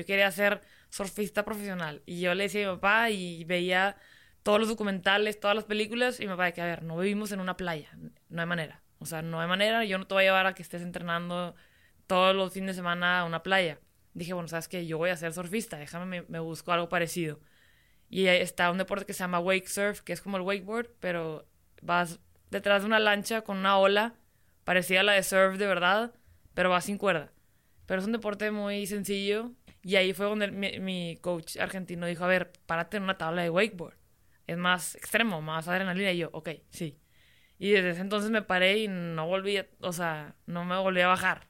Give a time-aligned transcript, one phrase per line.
[0.00, 2.02] Yo quería ser surfista profesional.
[2.06, 3.96] Y yo le decía a mi papá y veía
[4.42, 7.40] todos los documentales, todas las películas, y mi papá que, a ver, no vivimos en
[7.40, 7.90] una playa,
[8.30, 8.82] no hay manera.
[8.98, 11.54] O sea, no hay manera, yo no te voy a llevar a que estés entrenando
[12.06, 13.78] todos los fines de semana a una playa.
[14.14, 17.40] Dije, bueno, sabes que yo voy a ser surfista, déjame, me, me busco algo parecido.
[18.08, 21.46] Y está un deporte que se llama wake surf, que es como el wakeboard, pero
[21.82, 22.20] vas
[22.50, 24.14] detrás de una lancha con una ola
[24.64, 26.14] parecida a la de surf de verdad,
[26.54, 27.32] pero vas sin cuerda.
[27.86, 29.52] Pero es un deporte muy sencillo.
[29.82, 33.50] Y ahí fue donde mi, coach argentino dijo, a ver, párate en una tabla de
[33.50, 33.96] wakeboard.
[34.46, 36.12] Es más extremo, más adrenalina.
[36.12, 36.98] Y yo, ok, sí.
[37.58, 41.08] Y desde ese entonces me paré y no volví, o sea, no me volví a
[41.08, 41.48] bajar.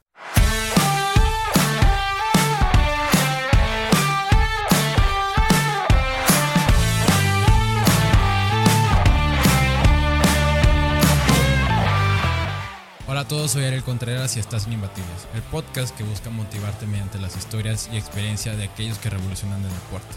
[13.10, 16.86] Hola a todos, soy Ariel Contreras y estás en Imbatibles, el podcast que busca motivarte
[16.86, 20.14] mediante las historias y experiencia de aquellos que revolucionan el deporte.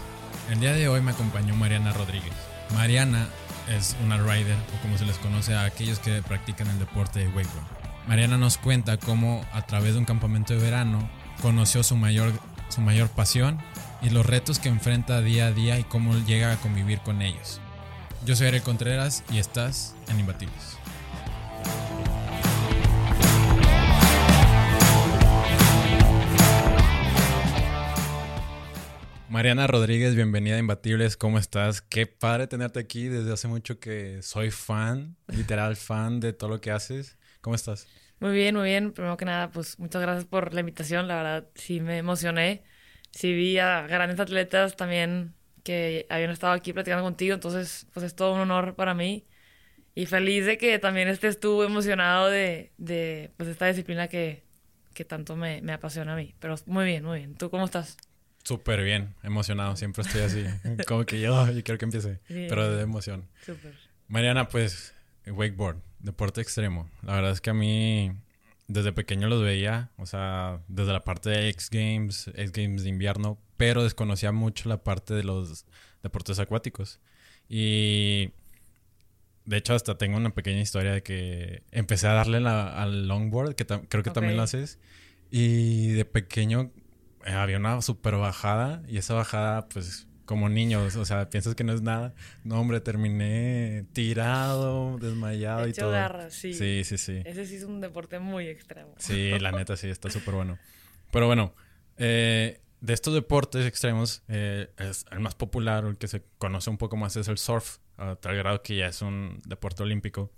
[0.48, 2.30] El día de hoy me acompañó Mariana Rodríguez.
[2.72, 3.26] Mariana
[3.68, 7.26] es una rider, o como se les conoce a aquellos que practican el deporte de
[7.26, 7.66] wakeboard.
[8.06, 11.00] Mariana nos cuenta cómo a través de un campamento de verano
[11.42, 12.30] conoció su mayor,
[12.68, 13.58] su mayor pasión
[14.02, 17.60] y los retos que enfrenta día a día y cómo llega a convivir con ellos.
[18.24, 20.73] Yo soy Ariel Contreras y estás en Imbatibles.
[29.34, 31.82] Mariana Rodríguez, bienvenida a Imbatibles, ¿cómo estás?
[31.82, 36.60] Qué padre tenerte aquí, desde hace mucho que soy fan, literal fan de todo lo
[36.60, 37.18] que haces.
[37.40, 37.88] ¿Cómo estás?
[38.20, 38.92] Muy bien, muy bien.
[38.92, 41.08] Primero que nada, pues muchas gracias por la invitación.
[41.08, 42.62] La verdad, sí me emocioné.
[43.10, 47.34] Sí vi a grandes atletas también que habían estado aquí platicando contigo.
[47.34, 49.26] Entonces, pues es todo un honor para mí.
[49.96, 54.44] Y feliz de que también estés tú emocionado de, de pues, esta disciplina que,
[54.94, 56.36] que tanto me, me apasiona a mí.
[56.38, 57.34] Pero muy bien, muy bien.
[57.34, 57.96] ¿Tú cómo estás?
[58.44, 60.44] Súper bien, emocionado, siempre estoy así,
[60.86, 62.46] como que yo, yo quiero que empiece, Bien.
[62.48, 63.26] pero de emoción.
[63.44, 63.74] Súper.
[64.08, 64.92] Mariana, pues,
[65.26, 66.90] wakeboard, deporte extremo.
[67.02, 68.12] La verdad es que a mí,
[68.68, 72.90] desde pequeño los veía, o sea, desde la parte de X Games, X Games de
[72.90, 75.64] invierno, pero desconocía mucho la parte de los
[76.02, 77.00] deportes acuáticos.
[77.48, 78.30] Y
[79.46, 83.54] de hecho, hasta tengo una pequeña historia de que empecé a darle la- al longboard,
[83.54, 84.36] que creo que también Ok.
[84.38, 84.78] lo haces.
[85.30, 86.70] Y de pequeño
[87.24, 91.72] había una super bajada y esa bajada, pues, como niños, o sea, piensas que no
[91.72, 92.14] es nada.
[92.44, 95.92] No, hombre, terminé tirado, desmayado y Hecho todo.
[95.92, 96.54] garras, sí.
[96.54, 97.22] Sí, sí, sí.
[97.24, 98.94] Ese sí es un deporte muy extremo.
[98.98, 100.58] Sí, la neta sí, está súper bueno.
[101.10, 101.54] Pero bueno,
[101.96, 106.78] eh, de estos deportes extremos, eh, es el más popular, el que se conoce un
[106.78, 110.32] poco más, es el surf, a tal grado que ya es un deporte olímpico.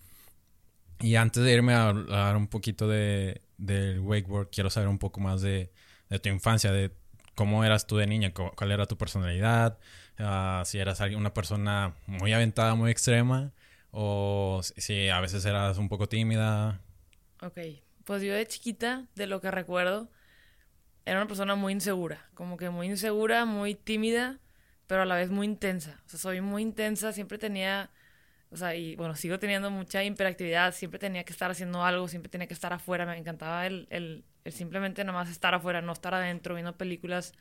[1.00, 5.20] Y antes de irme a hablar un poquito de, del wakeboard, quiero saber un poco
[5.20, 5.70] más de,
[6.10, 6.92] de tu infancia, de
[7.34, 9.78] cómo eras tú de niña, cu- cuál era tu personalidad,
[10.18, 13.52] ah, si eras una persona muy aventada, muy extrema,
[13.90, 16.80] o si a veces eras un poco tímida.
[17.42, 17.58] Ok,
[18.04, 20.10] pues yo de chiquita, de lo que recuerdo,
[21.04, 24.40] era una persona muy insegura, como que muy insegura, muy tímida,
[24.86, 26.00] pero a la vez muy intensa.
[26.06, 27.90] O sea, soy muy intensa, siempre tenía,
[28.50, 32.30] o sea, y bueno, sigo teniendo mucha hiperactividad, siempre tenía que estar haciendo algo, siempre
[32.30, 35.92] tenía que estar afuera, me encantaba el, el, el simplemente nada más estar afuera, no
[35.92, 37.32] estar adentro viendo películas,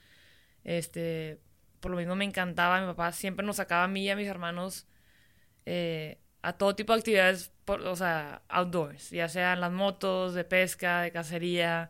[0.63, 1.39] este,
[1.79, 4.27] por lo mismo me encantaba, mi papá siempre nos sacaba a mí y a mis
[4.27, 4.87] hermanos
[5.65, 10.43] eh, a todo tipo de actividades, por- o sea, outdoors, ya sean las motos, de
[10.43, 11.89] pesca, de cacería,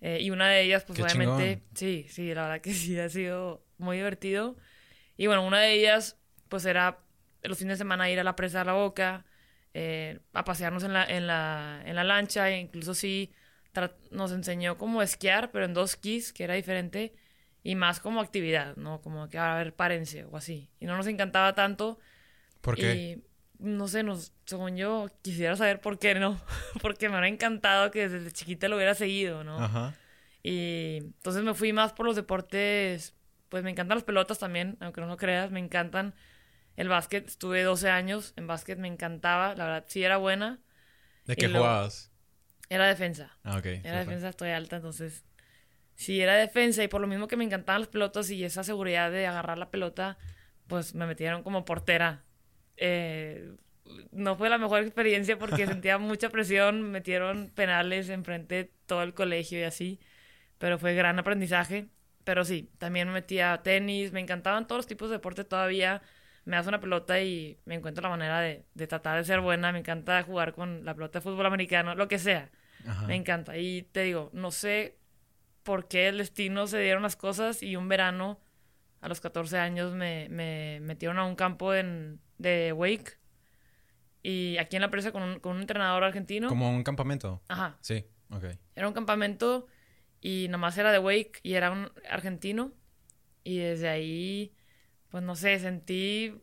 [0.00, 3.08] eh, y una de ellas, pues Qué obviamente, sí, sí, la verdad que sí, ha
[3.10, 4.56] sido muy divertido.
[5.16, 6.18] Y bueno, una de ellas,
[6.48, 7.00] pues era
[7.42, 9.24] los fines de semana ir a la presa de la boca,
[9.74, 13.32] eh, a pasearnos en la, en la, en la lancha, e incluso sí
[14.10, 17.14] nos enseñó cómo esquiar, pero en dos skis, que era diferente,
[17.62, 19.00] y más como actividad, ¿no?
[19.00, 20.70] Como que, a ver, párense o así.
[20.80, 21.98] Y no nos encantaba tanto.
[22.60, 22.94] ¿Por qué?
[22.94, 23.24] Y
[23.58, 26.40] no sé, nos, según yo, quisiera saber por qué no.
[26.82, 29.62] Porque me hubiera encantado que desde chiquita lo hubiera seguido, ¿no?
[29.62, 29.94] Ajá.
[30.42, 33.14] Y entonces me fui más por los deportes.
[33.50, 36.14] Pues me encantan las pelotas también, aunque no lo creas, me encantan.
[36.80, 40.60] El básquet, estuve 12 años en básquet, me encantaba, la verdad, sí era buena.
[41.26, 42.10] ¿De qué luego- jugabas?
[42.70, 43.36] Era defensa.
[43.44, 43.66] Ah, ok.
[43.66, 43.98] Era perfecto.
[43.98, 45.26] defensa, estoy alta, entonces.
[45.94, 49.10] Sí, era defensa y por lo mismo que me encantaban las pelotas y esa seguridad
[49.10, 50.16] de agarrar la pelota,
[50.68, 52.24] pues me metieron como portera.
[52.78, 53.52] Eh,
[54.10, 59.02] no fue la mejor experiencia porque sentía mucha presión, me metieron penales enfrente de todo
[59.02, 60.00] el colegio y así,
[60.56, 61.88] pero fue gran aprendizaje.
[62.24, 66.00] Pero sí, también me metía a tenis, me encantaban todos los tipos de deporte todavía.
[66.44, 69.72] Me das una pelota y me encuentro la manera de, de tratar de ser buena.
[69.72, 72.50] Me encanta jugar con la pelota de fútbol americano, lo que sea.
[72.86, 73.06] Ajá.
[73.06, 73.56] Me encanta.
[73.58, 74.98] Y te digo, no sé
[75.62, 78.40] por qué el destino se dieron las cosas y un verano,
[79.00, 83.18] a los 14 años, me, me metieron a un campo en, de wake.
[84.22, 86.48] Y aquí en la presa con un, con un entrenador argentino.
[86.48, 87.42] ¿Como un campamento?
[87.48, 87.78] Ajá.
[87.80, 88.44] Sí, ok.
[88.74, 89.66] Era un campamento
[90.20, 92.72] y nomás era de wake y era un argentino.
[93.42, 94.54] Y desde ahí,
[95.10, 96.34] pues no sé, sentí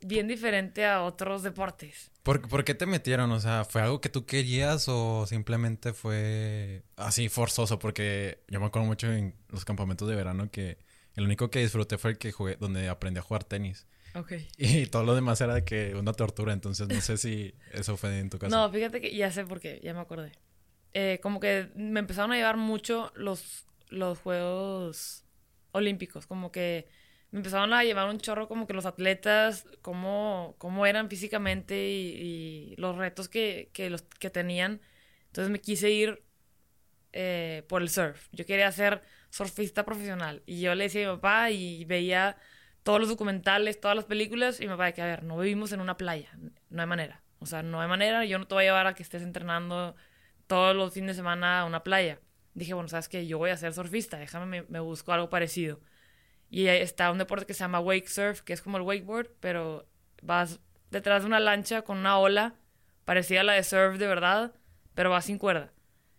[0.00, 2.10] bien diferente a otros deportes.
[2.22, 3.30] ¿Por, ¿Por, qué te metieron?
[3.32, 7.78] O sea, ¿fue algo que tú querías o simplemente fue así forzoso?
[7.78, 10.78] Porque yo me acuerdo mucho en los campamentos de verano que
[11.14, 13.86] el único que disfruté fue el que jugué, donde aprendí a jugar tenis.
[14.14, 14.32] Ok.
[14.56, 18.18] Y todo lo demás era de que una tortura, entonces no sé si eso fue
[18.18, 18.54] en tu caso.
[18.54, 20.32] No, fíjate que ya sé por qué, ya me acordé.
[20.94, 25.24] Eh, como que me empezaron a llevar mucho los, los Juegos
[25.72, 26.88] Olímpicos, como que
[27.30, 32.74] me empezaron a llevar un chorro como que los atletas, cómo, cómo eran físicamente y,
[32.78, 34.80] los retos que, que, los, que tenían.
[35.26, 36.22] Entonces me quise ir
[37.12, 38.28] eh, por el surf.
[38.32, 40.42] Yo quería ser surfista profesional.
[40.46, 42.36] Y yo le decía a mi papá y veía
[42.82, 45.80] todos los documentales, todas las películas, y mi papá decía, a ver, no vivimos en
[45.80, 46.30] una playa,
[46.70, 47.22] no hay manera.
[47.40, 49.94] O sea, no hay manera, yo no te voy a llevar a que estés entrenando
[50.46, 52.20] todos los fines de semana a una playa.
[52.54, 55.80] Dije, bueno, sabes que yo voy a ser surfista, déjame, me, me busco algo parecido.
[56.50, 59.86] Y está un deporte que se llama wake surf, que es como el wakeboard, pero
[60.22, 60.60] vas
[60.90, 62.54] detrás de una lancha con una ola
[63.04, 64.54] parecida a la de surf de verdad,
[64.94, 65.72] pero vas sin cuerda.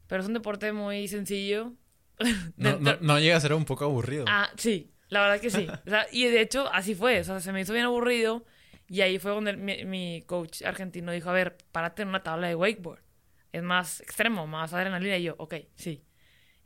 [0.08, 1.74] Pero es un deporte muy sencillo.
[2.58, 4.26] no, no, no, llega a ser un poco aburrido.
[4.28, 5.68] Ah, sí, la verdad que sí.
[5.86, 7.20] O sea, y de hecho, así fue.
[7.20, 8.46] O sea, se me hizo bien aburrido.
[8.88, 12.48] Y ahí fue donde mi, mi coach argentino dijo: A ver, párate en una tabla
[12.48, 13.02] de wakeboard.
[13.52, 15.18] Es más extremo, más adrenalina.
[15.18, 16.04] Y yo, ok, sí.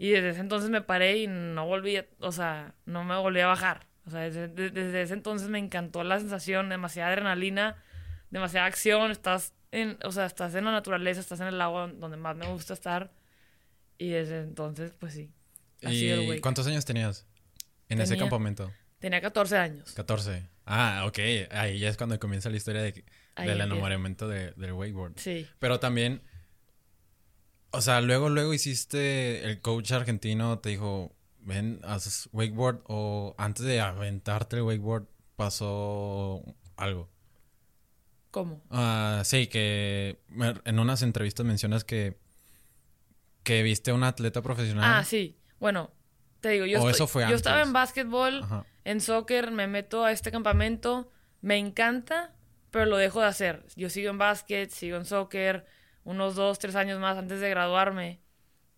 [0.04, 3.40] Y desde ese entonces me paré y no volví, a, o sea, no me volví
[3.40, 3.88] a bajar.
[4.06, 7.82] O sea, desde, desde, ese entonces me encantó la sensación, demasiada adrenalina,
[8.30, 9.12] demasiada acción.
[9.12, 12.46] Estás en, o sea, estás en la naturaleza, estás en el agua donde más me
[12.48, 13.14] gusta estar.
[13.98, 15.32] Y desde entonces, pues sí.
[15.80, 17.26] ¿Y cuántos años tenías
[17.84, 18.74] en tenía, ese campamento?
[19.00, 19.94] Tenía 14 años.
[19.94, 20.50] 14.
[20.66, 21.20] Ah, ok.
[21.52, 23.06] Ahí ya es cuando comienza la historia de,
[23.38, 25.14] del enamoramiento de, del wakeboard.
[25.16, 25.48] Sí.
[25.60, 26.24] Pero también,
[27.74, 33.66] o sea, luego, luego hiciste, el coach argentino te dijo, ven, haces wakeboard o antes
[33.66, 36.44] de aventarte el wakeboard pasó
[36.78, 37.10] algo.
[38.32, 38.62] ¿Cómo?
[38.70, 40.20] Uh, sí, que
[40.66, 42.18] en unas entrevistas mencionas que
[43.44, 44.86] que viste a un atleta profesional.
[44.86, 45.38] Ah, sí.
[45.60, 45.92] Bueno,
[46.40, 48.66] te digo, yo, eso fue yo estaba en básquetbol, Ajá.
[48.86, 51.12] en soccer, me meto a este campamento,
[51.42, 52.34] me encanta,
[52.72, 53.66] pero lo dejo de hacer.
[53.76, 55.66] Yo sigo en básquet, sigo en soccer,
[56.04, 58.20] unos dos, tres años más antes de graduarme.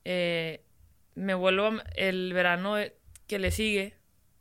[0.03, 0.63] Eh,
[1.15, 2.75] me vuelvo a, el verano
[3.27, 3.95] que le sigue,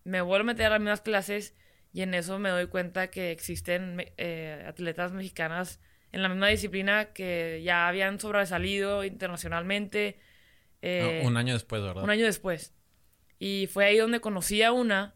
[0.05, 1.55] me vuelvo a meter a las mismas clases
[1.93, 5.81] y en eso me doy cuenta que existen eh, atletas mexicanas
[6.13, 10.19] en la misma disciplina que ya habían sobresalido internacionalmente.
[10.83, 12.05] Eh, no, un año después, ¿verdad?
[12.05, 12.75] Un año después.
[13.39, 15.15] Y fue ahí donde conocí a una,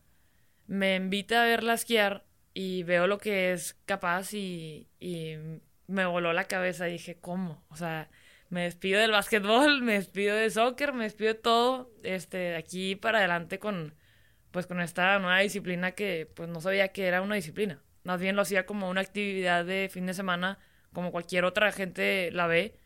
[0.66, 2.24] me invita a verla esquiar
[2.54, 5.36] y veo lo que es capaz y, y
[5.88, 6.84] me voló la cabeza.
[6.84, 7.64] Dije, ¿cómo?
[7.68, 8.08] O sea,
[8.50, 12.94] me despido del básquetbol, me despido de soccer, me despido de todo, este, de aquí
[12.94, 13.94] para adelante con,
[14.52, 17.82] pues con esta nueva disciplina que pues no sabía que era una disciplina.
[18.04, 20.58] Más bien lo hacía como una actividad de fin de semana
[20.92, 22.78] como cualquier otra gente la ve.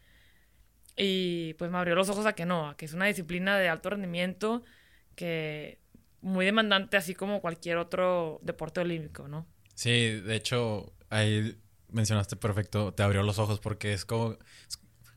[0.96, 3.68] Y pues me abrió los ojos a que no, a que es una disciplina de
[3.68, 4.62] alto rendimiento
[5.14, 5.78] que
[6.20, 9.46] muy demandante así como cualquier otro deporte olímpico, ¿no?
[9.74, 11.56] Sí, de hecho, ahí
[11.92, 14.36] mencionaste perfecto, te abrió los ojos porque es como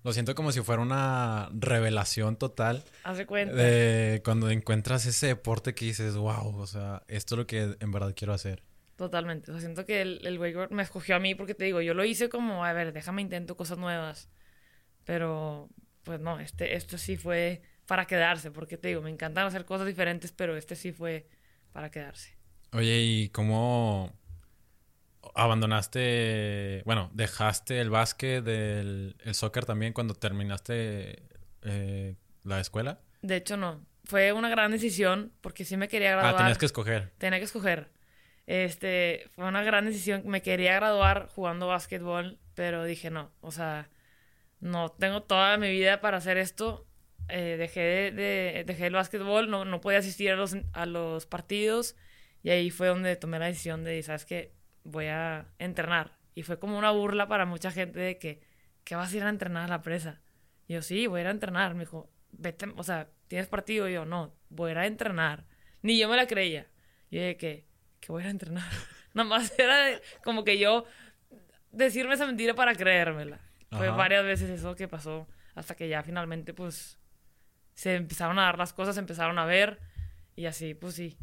[0.06, 2.84] lo siento como si fuera una revelación total.
[3.04, 3.56] Hace cuenta.
[3.56, 7.92] De cuando encuentras ese deporte que dices, wow, o sea, esto es lo que en
[7.92, 8.62] verdad quiero hacer.
[8.98, 9.50] Totalmente.
[9.50, 11.96] O sea, siento que el, el wakeboard me escogió a mí porque te digo, yo
[11.96, 14.30] lo hice como, a ver, déjame intento cosas nuevas.
[15.06, 15.70] Pero,
[16.04, 19.88] pues no, este, este sí fue para quedarse, porque te digo, me encantan hacer cosas
[19.88, 21.28] diferentes, pero este sí fue
[21.72, 22.38] para quedarse.
[22.74, 24.14] Oye, ¿y cómo
[25.36, 31.24] abandonaste, bueno, dejaste el básquet, del el soccer también cuando terminaste
[31.62, 33.00] eh, la escuela?
[33.22, 33.86] De hecho, no.
[34.06, 36.36] Fue una gran decisión porque sí me quería graduar.
[36.36, 37.12] Ah, tenías que escoger.
[37.18, 37.90] Tenía que escoger.
[38.48, 40.24] Este, fue una gran decisión.
[40.26, 43.90] Me quería graduar jugando básquetbol, pero dije no, o sea,
[44.60, 46.88] no tengo toda mi vida para hacer esto.
[47.28, 51.26] Eh, dejé, de, de, dejé el básquetbol, no, no podía asistir a los, a los
[51.26, 51.96] partidos
[52.44, 54.54] y ahí fue donde tomé la decisión de, ¿sabes qué?
[54.86, 56.18] Voy a entrenar.
[56.34, 58.42] Y fue como una burla para mucha gente de que,
[58.86, 60.22] ¿qué vas a ir a entrenar a la presa?
[60.68, 61.74] Y yo, sí, voy a ir a entrenar.
[61.74, 63.90] Me dijo, vete, o sea, ¿tienes partido?
[63.90, 65.46] Y yo, no, voy a ir a entrenar.
[65.82, 66.68] Ni yo me la creía.
[67.10, 67.68] Y dije que,
[68.00, 68.72] que voy a ir a entrenar.
[69.14, 70.86] Nada más era de, como que yo
[71.72, 73.42] decirme esa mentira para creérmela.
[73.72, 73.78] Ajá.
[73.78, 77.00] Fue varias veces eso que pasó hasta que ya finalmente pues
[77.74, 79.80] se empezaron a dar las cosas, se empezaron a ver
[80.36, 81.18] y así, pues sí,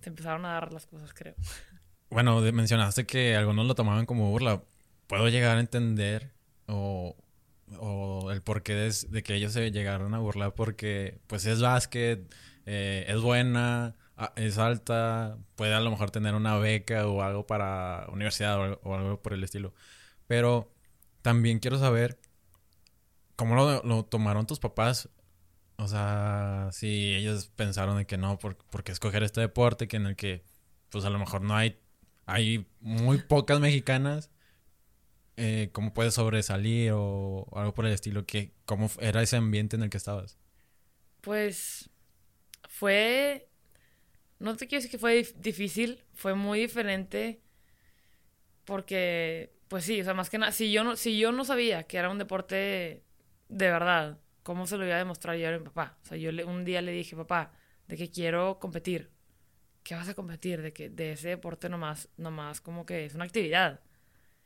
[0.00, 1.34] se empezaron a dar las cosas, creo.
[2.10, 4.62] Bueno, mencionaste que algunos lo tomaban como burla.
[5.06, 6.32] Puedo llegar a entender
[6.66, 7.16] o,
[7.78, 12.32] o el porqué de, que ellos se llegaron a burlar porque pues es básquet,
[12.66, 13.96] eh, es buena,
[14.36, 19.20] es alta, puede a lo mejor tener una beca o algo para universidad o, algo
[19.22, 19.74] por el estilo.
[20.26, 20.72] Pero
[21.22, 22.18] también quiero saber
[23.36, 25.08] cómo lo, lo, tomaron tus papás.
[25.76, 30.06] O sea, si ellos pensaron de que no, por, porque escoger este deporte que en
[30.06, 30.44] el que
[30.90, 31.78] pues a lo mejor no hay,
[32.26, 34.30] hay muy pocas mexicanas.
[35.36, 38.24] Eh, ¿Cómo puedes sobresalir o, algo por el estilo?
[38.24, 40.38] que ¿Cómo era ese ambiente en el que estabas?
[41.20, 41.90] Pues
[42.68, 43.48] fue
[44.38, 47.40] no te quiero decir que fue difícil, fue muy diferente
[48.64, 51.84] porque, pues sí, o sea, más que nada, si yo no, si yo no sabía
[51.84, 53.04] que era un deporte
[53.48, 55.98] de verdad, ¿cómo se lo iba a demostrar yo a mi papá?
[56.02, 57.52] O sea, yo le, un día le dije, papá,
[57.86, 59.10] de que quiero competir.
[59.84, 60.62] ¿Qué vas a competir?
[60.62, 63.80] De que de ese deporte nomás, nomás como que es una actividad.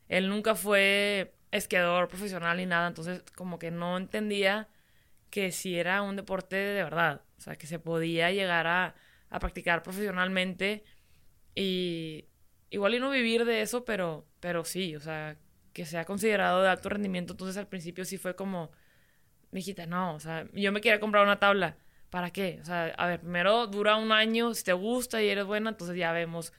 [0.09, 4.68] Él nunca fue esquiador profesional ni nada, entonces como que no entendía
[5.30, 8.95] que si era un deporte de verdad, o sea, que se podía llegar a
[9.30, 10.85] a practicar profesionalmente
[11.54, 12.26] y
[12.71, 15.37] igual y no vivir de eso, pero, pero sí, o sea,
[15.73, 17.33] que sea considerado de alto rendimiento.
[17.35, 18.71] Entonces al principio sí fue como,
[19.52, 21.76] mijita, no, o sea, yo me quería comprar una tabla.
[22.11, 22.59] ¿Para qué?
[22.62, 25.97] O sea, a ver, primero dura un año, si te gusta y eres buena, entonces
[25.97, 26.53] ya vemos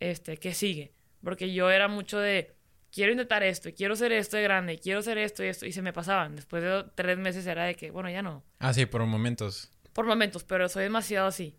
[0.00, 0.92] este, qué sigue.
[1.22, 2.54] Porque yo era mucho de,
[2.90, 5.66] quiero intentar esto, y quiero ser esto de grande, y quiero ser esto y esto,
[5.66, 6.36] y se me pasaban.
[6.36, 8.44] Después de tres meses era de que, bueno, ya no.
[8.58, 9.70] Ah, sí, por momentos.
[9.92, 11.58] Por momentos, pero soy demasiado así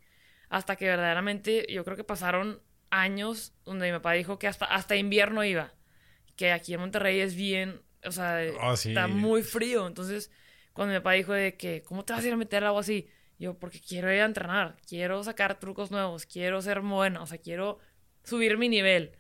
[0.54, 4.96] hasta que verdaderamente yo creo que pasaron años donde mi papá dijo que hasta, hasta
[4.96, 5.74] invierno iba.
[6.36, 9.88] Que aquí en Monterrey es bien, o sea, oh, está muy frío.
[9.88, 10.30] Entonces,
[10.74, 13.10] cuando mi papá dijo de que, ¿cómo te vas a ir a meter algo así?
[13.44, 17.40] Yo, porque quiero ir a entrenar, quiero sacar trucos nuevos, quiero ser buena, o sea,
[17.40, 17.78] quiero
[18.24, 19.18] subir mi nivel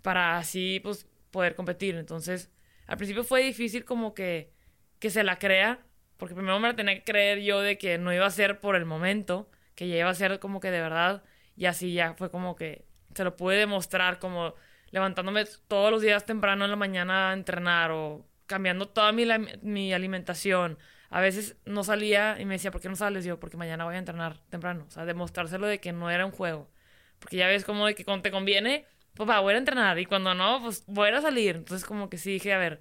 [0.00, 1.94] para así, pues, poder competir.
[1.96, 2.50] Entonces,
[2.86, 4.50] al principio fue difícil como que,
[4.98, 5.84] que se la crea,
[6.16, 8.76] porque primero me la tenía que creer yo de que no iba a ser por
[8.76, 11.22] el momento que ya iba a ser como que de verdad,
[11.54, 14.54] y así ya fue como que se lo pude demostrar, como
[14.90, 19.26] levantándome todos los días temprano en la mañana a entrenar o cambiando toda mi,
[19.60, 20.78] mi alimentación.
[21.10, 23.24] A veces no salía y me decía, ¿por qué no sales?
[23.24, 24.84] Yo, porque mañana voy a entrenar temprano.
[24.88, 26.70] O sea, demostrárselo de que no era un juego.
[27.18, 29.98] Porque ya ves como de que cuando te conviene, pues va, voy a entrenar.
[29.98, 31.56] Y cuando no, pues voy a salir.
[31.56, 32.80] Entonces como que sí dije, a ver,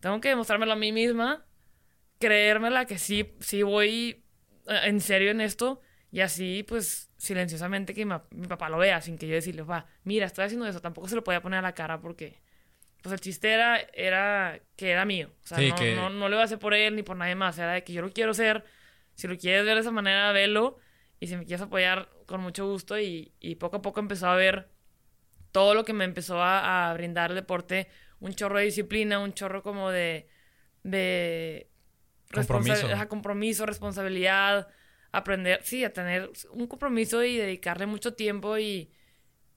[0.00, 1.46] tengo que demostrármelo a mí misma,
[2.18, 4.24] creérmela que sí, sí voy
[4.66, 5.80] eh, en serio en esto
[6.12, 10.26] y así, pues, silenciosamente que mi, papá lo vea, sin que yo decirle, va, mira,
[10.26, 10.80] estoy haciendo eso.
[10.82, 12.41] Tampoco se lo podía poner a la cara porque,
[13.02, 15.30] pues, el chiste era, era que era mío.
[15.44, 15.58] O sea,
[15.96, 17.58] no, no, lo iba a hacer por él ni por nadie más.
[17.58, 18.64] Era de que yo lo quiero ser.
[19.14, 20.78] Si lo quieres ver de esa manera, velo.
[21.20, 22.98] Y si me quieres apoyar, con mucho gusto.
[22.98, 24.68] Y, y poco a poco empezó a ver
[25.50, 27.88] todo lo que me empezó a, brindar el deporte.
[28.20, 30.28] Un chorro de disciplina, un chorro como de...
[30.82, 31.68] de
[32.32, 32.88] compromiso.
[33.08, 34.68] compromiso, responsabilidad
[35.12, 38.90] aprender, sí, a tener un compromiso y dedicarle mucho tiempo y,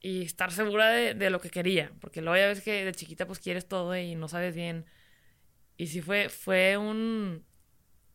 [0.02, 1.92] y estar segura de, lo que quería.
[2.00, 4.86] Porque luego ya ves que de chiquita pues quieres todo y no sabes bien.
[5.78, 7.44] Y sí fue, fue un...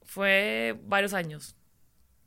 [0.03, 1.57] Fue varios años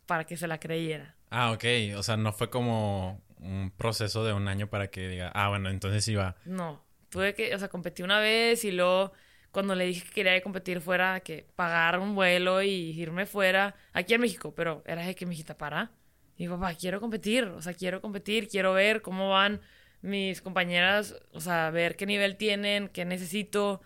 [0.05, 1.15] para que se la creyera.
[1.29, 1.63] Ah, ok.
[1.97, 5.69] O sea, no fue como un proceso de un año para que diga, ah, bueno,
[5.69, 6.35] entonces iba.
[6.45, 6.83] No.
[7.09, 9.11] Tuve que, o sea, competí una vez y luego
[9.53, 14.15] cuando le dije que quería competir fuera, que pagar un vuelo y irme fuera, aquí
[14.15, 15.91] en México, pero era de que mi hijita para.
[16.37, 19.61] Y papá, quiero competir, o sea, quiero competir, quiero ver cómo van
[20.01, 23.81] mis compañeras, o sea, ver qué nivel tienen, qué necesito,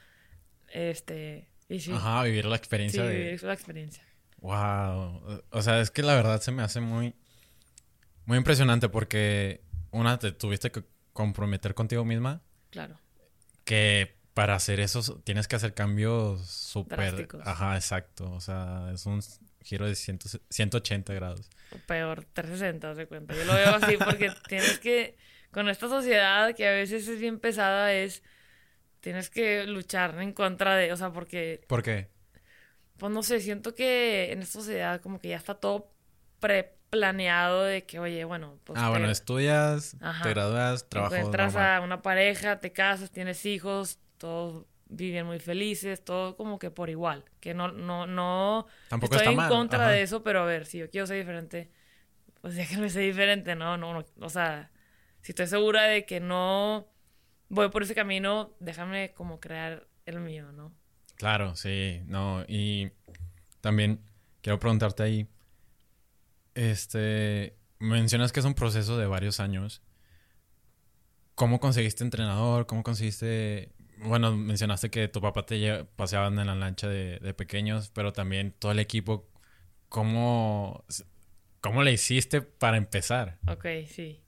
[0.69, 1.91] este, y sí.
[1.91, 4.03] Ajá, vivir la experiencia sí, vivir la experiencia.
[4.39, 7.13] Wow, o sea, es que la verdad se me hace muy,
[8.25, 9.61] muy impresionante porque
[9.91, 12.41] una, te tuviste que comprometer contigo misma.
[12.69, 12.99] Claro.
[13.63, 17.27] Que para hacer eso tienes que hacer cambios súper...
[17.43, 18.31] Ajá, exacto.
[18.31, 19.21] O sea, es un
[19.67, 21.49] giro de 180 grados.
[21.85, 23.35] Peor, 360, de cuenta.
[23.35, 25.17] Yo lo veo así porque tienes que...
[25.51, 28.23] Con esta sociedad que a veces es bien pesada, es...
[29.01, 30.91] Tienes que luchar en contra de...
[30.91, 31.61] O sea, porque...
[31.67, 32.09] ¿Por qué?
[32.97, 35.91] Pues no sé, siento que en esta sociedad como que ya está todo
[36.39, 38.79] preplaneado de que, oye, bueno, pues...
[38.79, 41.19] Ah, bueno, estudias, te gradúas, trabajas...
[41.19, 46.71] Entras a una pareja, te casas, tienes hijos, todos viven muy felices, todo como que
[46.71, 50.65] por igual, que no, no, no Tampoco estoy en contra de eso, pero a ver,
[50.65, 51.69] si yo quiero ser diferente,
[52.41, 54.71] pues déjenme ser diferente, no, no, no, o sea,
[55.21, 56.87] si estoy segura de que no
[57.49, 60.73] voy por ese camino, déjame como crear el mío, ¿no?
[61.15, 62.91] Claro, sí, no, y
[63.61, 64.01] también
[64.41, 65.27] quiero preguntarte ahí,
[66.53, 69.81] este, mencionas que es un proceso de varios años.
[71.35, 72.65] ¿Cómo conseguiste entrenador?
[72.65, 77.89] ¿Cómo conseguiste bueno, mencionaste que tu papá te paseaban en la lancha de, de, pequeños,
[77.93, 79.27] pero también todo el equipo,
[79.89, 80.83] ¿cómo,
[81.61, 83.37] ¿cómo le hiciste para empezar?
[83.47, 84.21] Ok, sí.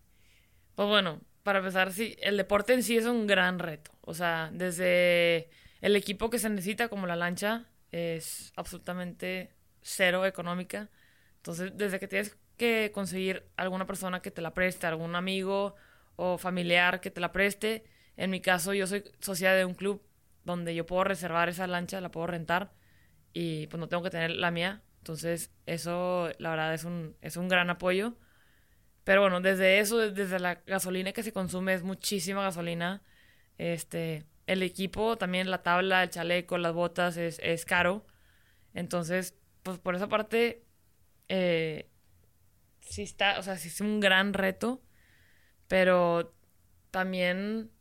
[0.75, 3.91] Pues bueno, para empezar, sí, el deporte en sí es un gran reto.
[4.01, 5.49] O sea, desde
[5.81, 10.89] el equipo que se necesita, como la lancha, es absolutamente cero económica.
[11.38, 15.75] Entonces, desde que tienes que conseguir alguna persona que te la preste, algún amigo
[16.15, 17.85] o familiar que te la preste,
[18.19, 20.03] en mi caso, yo soy socia de un club
[20.43, 22.73] donde yo puedo reservar esa lancha, la puedo rentar
[23.31, 24.83] y pues no tengo que tener la mía.
[24.97, 28.17] Entonces, eso la verdad es un, es un gran apoyo.
[29.05, 33.01] Pero bueno, desde eso, desde la gasolina que se consume, es muchísima gasolina.
[33.57, 38.05] Este, el equipo, también la tabla, el chaleco, las botas, es, es caro.
[38.73, 39.33] Entonces,
[39.63, 40.65] pues por esa parte,
[41.29, 41.89] eh,
[42.81, 44.81] sí está, o sea, sí es un gran reto.
[45.69, 46.35] Pero
[46.91, 47.71] también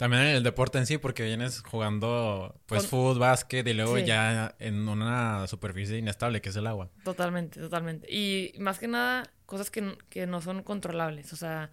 [0.00, 4.54] también en el deporte en sí, porque vienes jugando pues fútbol, básquet y luego ya
[4.58, 6.88] en una superficie inestable que es el agua.
[7.04, 8.10] Totalmente, totalmente.
[8.10, 11.34] Y más que nada, cosas que, que no son controlables.
[11.34, 11.70] O sea,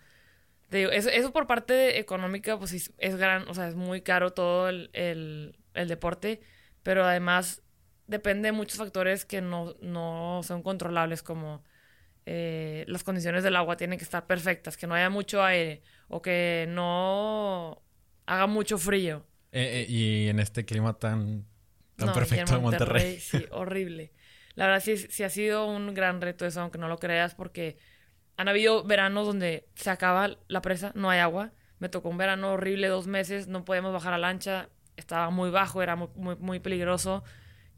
[0.69, 4.67] eso, eso, por parte económica, pues es, es, gran, o sea, es muy caro todo
[4.67, 6.41] el, el, el, deporte,
[6.83, 7.61] pero además
[8.07, 11.63] depende de muchos factores que no, no son controlables, como
[12.25, 16.21] eh, las condiciones del agua tienen que estar perfectas, que no haya mucho aire o
[16.21, 17.86] que no
[18.27, 19.25] haga mucho frío.
[19.51, 21.45] Eh, eh, y en este clima tan,
[21.95, 23.19] tan perfecto de Monterrey.
[23.19, 24.11] Sí, horrible.
[24.53, 27.77] La verdad sí, sí ha sido un gran reto eso, aunque no lo creas, porque
[28.35, 31.53] han habido veranos donde se acaba la presa, no hay agua.
[31.79, 35.81] Me tocó un verano horrible, dos meses, no podíamos bajar a lancha, estaba muy bajo,
[35.81, 37.23] era muy, muy, peligroso.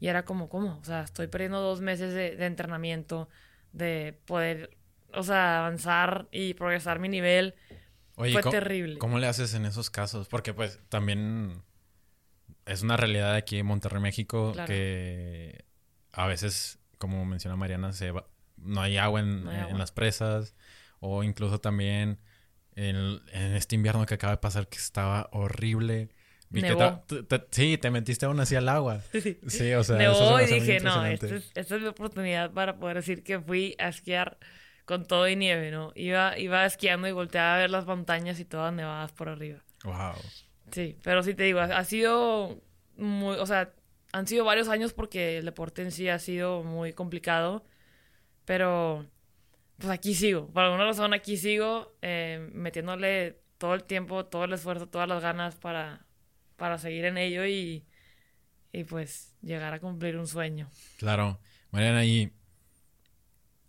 [0.00, 0.78] Y era como, ¿cómo?
[0.78, 3.28] O sea, estoy perdiendo dos meses de, de entrenamiento,
[3.72, 4.70] de poder,
[5.12, 7.54] o sea, avanzar y progresar mi nivel
[8.32, 8.98] fue terrible.
[8.98, 10.28] ¿Cómo le haces en esos casos?
[10.28, 11.62] Porque pues también
[12.66, 15.64] es una realidad aquí en Monterrey, México, que
[16.12, 18.12] a veces, como menciona Mariana, se
[18.62, 19.44] no hay agua, en,
[19.78, 20.54] las presas
[21.00, 22.18] o incluso también
[22.76, 26.10] en, este invierno que acaba de pasar que estaba horrible.
[27.50, 29.02] sí, te metiste aún así al agua.
[29.46, 29.96] Sí, o sea.
[29.96, 33.74] Nevó y dije, no, esta es, esta es mi oportunidad para poder decir que fui
[33.78, 34.38] a esquiar
[34.90, 35.92] con todo y nieve, ¿no?
[35.94, 39.60] Iba, iba esquiando y volteaba a ver las montañas y todas nevadas por arriba.
[39.84, 40.16] Wow.
[40.72, 42.60] Sí, pero sí te digo, ha, sido
[42.96, 43.72] muy, o sea,
[44.10, 47.64] han sido varios años porque el deporte en sí ha sido muy complicado,
[48.44, 49.06] pero
[49.78, 54.52] pues aquí sigo, por alguna razón aquí sigo eh, metiéndole todo el tiempo, todo el
[54.54, 56.04] esfuerzo, todas las ganas para,
[56.56, 57.86] para seguir en ello y,
[58.72, 60.68] y pues llegar a cumplir un sueño.
[60.98, 61.38] Claro.
[61.70, 62.32] Mariana, ¿y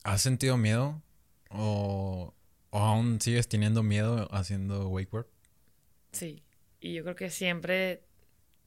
[0.04, 1.04] has sentido miedo
[1.54, 2.34] ¿O,
[2.72, 5.28] aún sigues teniendo miedo haciendo wakeboard?
[6.12, 6.44] Sí,
[6.80, 8.04] y yo creo que siempre,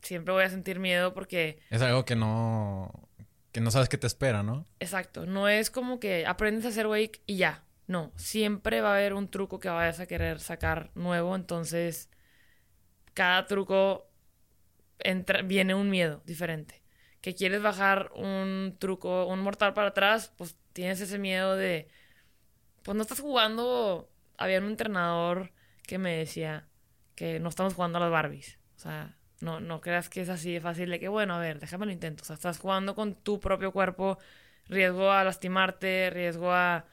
[0.03, 1.59] siempre voy a sentir miedo porque...
[1.71, 3.09] Es algo que no,
[3.53, 4.67] que no sabes qué te espera, ¿no?
[4.81, 8.97] Exacto, no es como que aprendes a hacer wake y ya, no, siempre va a
[8.97, 12.09] haber un truco que vayas a querer sacar nuevo, entonces
[13.13, 14.11] cada truco
[14.99, 16.83] entra, viene un miedo diferente.
[17.21, 21.89] Que quieres bajar un truco, un mortal para atrás, pues tienes ese miedo de
[22.85, 24.09] pues no estás jugando.
[24.37, 25.53] Había un entrenador
[25.87, 26.69] que me decía
[27.17, 28.59] que no estamos jugando a las Barbies.
[28.77, 31.59] O sea, no, no creas que es así de fácil de que, bueno, a ver,
[31.59, 32.23] déjame lo intento.
[32.23, 34.19] O sea, estás jugando con tu propio cuerpo,
[34.69, 36.85] riesgo a lastimarte, riesgo a,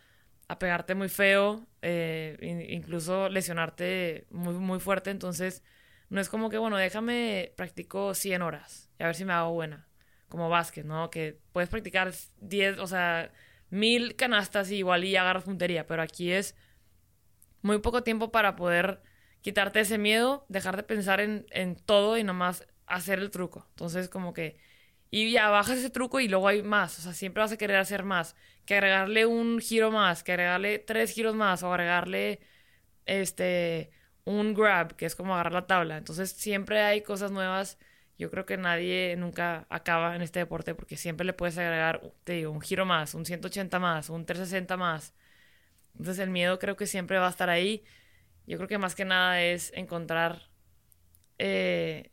[0.47, 5.09] a pegarte muy feo, eh, incluso lesionarte muy, muy fuerte.
[5.11, 5.63] Entonces,
[6.09, 9.51] no es como que, bueno, déjame practico 100 horas y a ver si me hago
[9.53, 9.87] buena.
[10.29, 11.09] Como básquet, ¿no?
[11.09, 13.31] Que puedes practicar 10, o sea,
[13.71, 16.55] mil canastas y igual y agarras puntería, pero aquí es
[17.61, 19.01] muy poco tiempo para poder
[19.41, 23.65] quitarte ese miedo, dejar de pensar en, en todo y nomás hacer el truco.
[23.69, 24.57] Entonces, como que.
[25.09, 26.99] Y ya bajas ese truco y luego hay más.
[26.99, 28.35] O sea, siempre vas a querer hacer más.
[28.65, 32.39] Que agregarle un giro más, que agregarle tres giros más, o agregarle
[33.05, 33.91] este
[34.23, 35.97] un grab, que es como agarrar la tabla.
[35.97, 37.77] Entonces, siempre hay cosas nuevas
[38.21, 42.33] yo creo que nadie nunca acaba en este deporte porque siempre le puedes agregar, te
[42.33, 45.15] digo, un giro más, un 180 más, un 360 más.
[45.97, 47.83] Entonces el miedo creo que siempre va a estar ahí.
[48.45, 50.51] Yo creo que más que nada es encontrar
[51.39, 52.11] eh,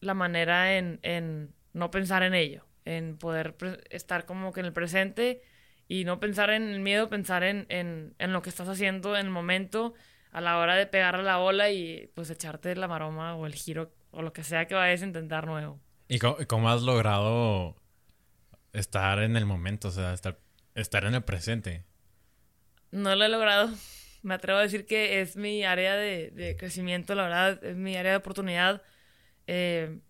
[0.00, 3.56] la manera en, en, no pensar en ello, en poder
[3.88, 5.40] estar como que en el presente
[5.88, 9.24] y no pensar en el miedo, pensar en, en, en lo que estás haciendo en
[9.24, 9.94] el momento
[10.30, 13.54] a la hora de pegar a la ola y pues echarte la maroma o el
[13.54, 15.80] giro o lo que sea que vayas a intentar nuevo.
[16.08, 17.76] ¿Y cómo, has logrado
[18.72, 20.38] estar en el momento, o sea, estar,
[20.74, 21.84] estar en el presente?
[22.92, 23.70] No lo he logrado.
[24.22, 27.96] Me atrevo a decir que es mi área de, de crecimiento, la verdad, es mi
[27.96, 28.82] área de oportunidad.
[29.46, 30.00] Eh,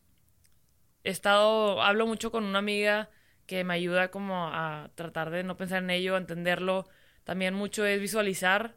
[1.04, 3.10] he estado, hablo mucho con una amiga
[3.46, 6.88] que me ayuda como a tratar de no pensar en ello, a entenderlo.
[7.24, 8.76] También mucho es visualizar.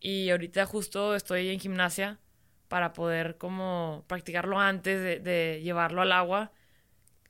[0.00, 2.18] Y ahorita justo estoy en gimnasia
[2.74, 6.50] para poder como practicarlo antes de, llevarlo al agua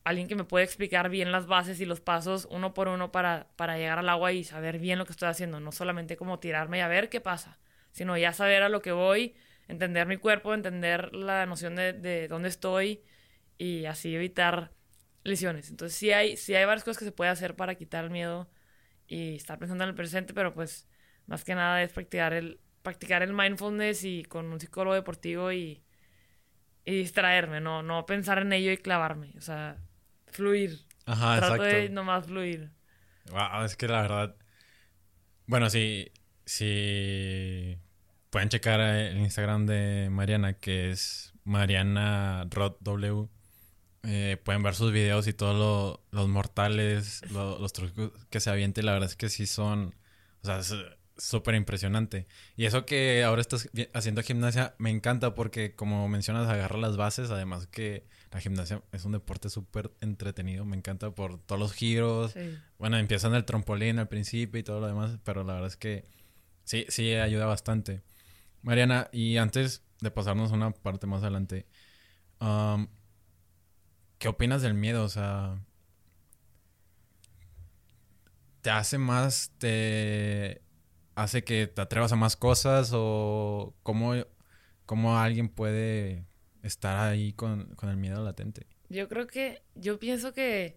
[0.03, 3.49] alguien que me puede explicar bien las bases y los pasos uno por uno para,
[3.57, 5.61] para llegar al agua y saber bien lo que estoy haciendo.
[5.61, 7.59] No solamente como tirarme y a ver qué pasa,
[7.93, 9.35] sino ya saber a lo que voy,
[9.69, 13.03] entender mi cuerpo, entender la noción de, de dónde estoy
[13.59, 14.73] y así evitar
[15.25, 15.69] lesiones.
[15.69, 18.49] Entonces sí hay, sí hay varias cosas que se puede hacer para quitar el miedo
[19.09, 20.89] y estar pensando en el presente, pero pues
[21.27, 25.83] más que nada es practicar el, practicar el mindfulness y con un psicólogo deportivo y,
[26.85, 29.33] y distraerme, no, no pensar en ello y clavarme.
[29.37, 29.79] O sea,
[30.29, 30.87] fluir.
[31.07, 31.94] Ajá, Trato de exacto.
[31.94, 32.70] nomás fluir.
[33.33, 34.37] Wow, es que la verdad.
[35.47, 36.12] Bueno, sí.
[36.44, 37.79] Sí.
[38.31, 43.29] Pueden checar el Instagram de Mariana, que es Mariana Rod W.
[44.03, 48.51] Eh, pueden ver sus videos y todos lo- los mortales, lo- los trucos que se
[48.51, 48.81] avienta.
[48.81, 49.94] y La verdad es que sí son.
[50.42, 50.75] O sea, es
[51.16, 52.27] súper impresionante.
[52.57, 57.31] Y eso que ahora estás haciendo gimnasia me encanta porque, como mencionas, agarra las bases.
[57.31, 60.64] Además, que la gimnasia es un deporte súper entretenido.
[60.64, 62.33] Me encanta por todos los giros.
[62.33, 62.59] Sí.
[62.79, 66.05] Bueno, empiezan el trampolín al principio y todo lo demás, pero la verdad es que
[66.64, 68.03] sí, sí ayuda bastante.
[68.62, 71.66] Mariana, y antes de pasarnos a una parte más adelante,
[72.40, 72.88] um,
[74.18, 75.05] ¿qué opinas del miedo?
[75.05, 75.59] O sea,
[78.62, 80.63] ¿te hace más, te
[81.14, 84.14] hace que te atrevas a más cosas o cómo,
[84.87, 86.27] cómo alguien puede
[86.62, 88.66] estar ahí con, con el miedo latente?
[88.88, 90.77] Yo creo que, yo pienso que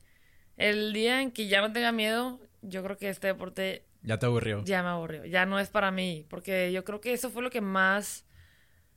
[0.58, 4.26] el día en que ya no tenga miedo, yo creo que este deporte ¿Ya te
[4.26, 4.63] aburrió?
[4.63, 7.50] ya me aburrió, ya no es para mí, porque yo creo que eso fue lo
[7.50, 8.26] que más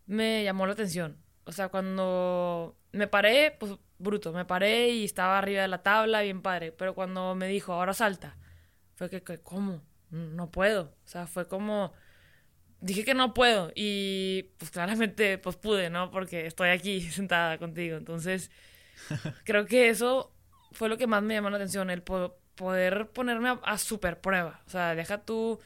[0.07, 1.17] me llamó la atención.
[1.45, 6.23] O sea, cuando me paré, pues bruto, me paré y estaba arriba de la tabla,
[6.23, 8.37] bien padre, pero cuando me dijo, ahora salta,
[8.95, 9.83] fue que, que, ¿cómo?
[10.11, 10.83] No puedo.
[11.05, 11.93] O sea, fue como,
[12.81, 16.11] dije que no puedo y pues claramente pues pude, ¿no?
[16.11, 17.97] Porque estoy aquí sentada contigo.
[17.97, 18.51] Entonces,
[19.45, 20.35] creo que eso
[20.73, 24.21] fue lo que más me llamó la atención, el po- poder ponerme a, a super
[24.21, 24.63] prueba.
[24.67, 25.61] O sea, deja tú...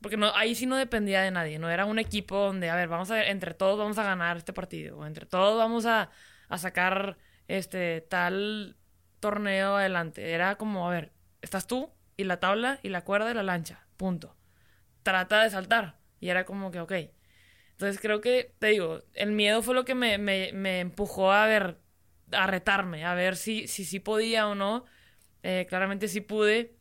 [0.00, 2.88] Porque no, ahí sí no dependía de nadie, no era un equipo donde, a ver,
[2.88, 6.10] vamos a ver, entre todos vamos a ganar este partido, o entre todos vamos a,
[6.48, 7.18] a sacar
[7.48, 8.76] este tal
[9.20, 10.32] torneo adelante.
[10.32, 11.88] Era como, a ver, estás tú
[12.22, 14.36] y la tabla y la cuerda y la lancha, punto.
[15.02, 15.98] Trata de saltar.
[16.20, 16.92] Y era como que, ok.
[17.72, 21.78] Entonces creo que, te digo, el miedo fue lo que me, me, empujó a ver,
[22.30, 24.84] a retarme, a ver si si, si podía o no.
[25.42, 26.76] Eh, claramente sí pude.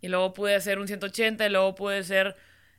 [0.00, 2.36] Y luego pude hacer un 180, y luego pude hacer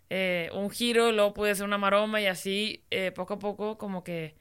[0.09, 3.77] eh, un giro, y luego pude hacer una maroma y así, eh, poco a poco,
[3.77, 4.35] como que,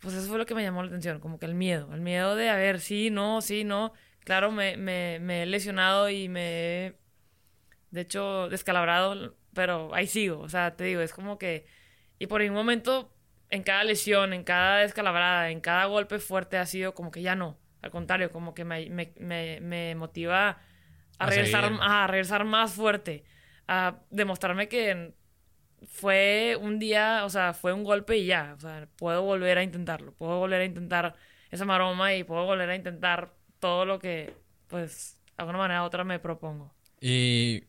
[0.00, 2.36] pues eso fue lo que me llamó la atención, como que el miedo, el miedo
[2.36, 3.92] de, a ver, sí, no, sí, no.
[4.24, 7.00] Claro, me, me, me he lesionado y me he,
[7.90, 11.66] de hecho, descalabrado, pero ahí sigo, o sea, te digo, es como que,
[12.18, 13.14] y por un momento,
[13.50, 17.34] en cada lesión, en cada descalabrada, en cada golpe fuerte ha sido como que ya
[17.36, 20.62] no, al contrario, como que me, me, me, me motiva a,
[21.18, 23.24] A regresar, a regresar más fuerte,
[23.68, 25.14] a demostrarme que
[25.86, 29.62] fue un día, o sea, fue un golpe y ya, o sea, puedo volver a
[29.62, 31.16] intentarlo, puedo volver a intentar
[31.50, 34.34] esa maroma y puedo volver a intentar todo lo que,
[34.68, 36.74] pues, de alguna manera u otra me propongo.
[37.00, 37.64] Y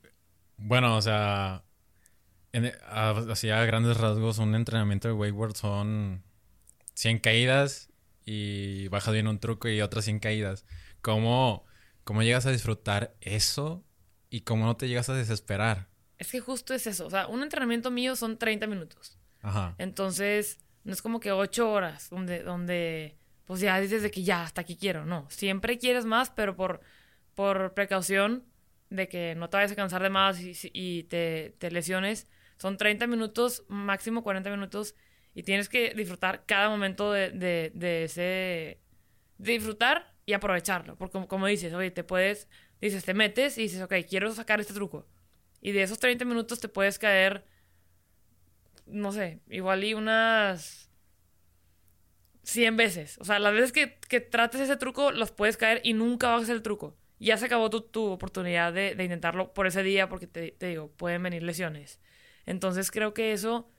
[0.57, 1.63] bueno, o sea,
[2.53, 6.23] en- a- así a grandes rasgos, un entrenamiento de wakeboard son
[6.95, 7.89] 100 caídas
[8.25, 10.65] y bajas bien un truco y otras 100 caídas.
[11.01, 11.65] ¿Cómo,
[12.03, 13.83] cómo llegas a disfrutar eso
[14.29, 15.87] y cómo no te llegas a desesperar?
[16.17, 19.17] Es que justo es eso, o sea, un entrenamiento mío son 30 minutos.
[19.41, 19.73] Ajá.
[19.79, 23.17] Entonces, no es como que 8 horas donde, donde
[23.51, 25.05] pues ya dices de que ya, hasta aquí quiero.
[25.05, 26.79] No, siempre quieres más, pero por,
[27.35, 28.45] por precaución
[28.89, 32.77] de que no te vayas a cansar de más y, y te, te lesiones, son
[32.77, 34.95] 30 minutos, máximo 40 minutos,
[35.33, 38.79] y tienes que disfrutar cada momento de, de, de ese...
[39.37, 40.95] disfrutar y aprovecharlo.
[40.97, 42.47] Porque como, como dices, oye, te puedes,
[42.79, 45.09] dices, te metes y dices, ok, quiero sacar este truco.
[45.59, 47.45] Y de esos 30 minutos te puedes caer,
[48.85, 50.80] no sé, igual y unas
[52.51, 53.17] 100 veces.
[53.19, 56.41] O sea, las veces que, que trates ese truco, los puedes caer y nunca vas
[56.41, 56.95] a hacer el truco.
[57.19, 60.67] Ya se acabó tu, tu oportunidad de, de intentarlo por ese día porque te, te
[60.67, 61.99] digo, pueden venir lesiones.
[62.45, 63.69] Entonces creo que eso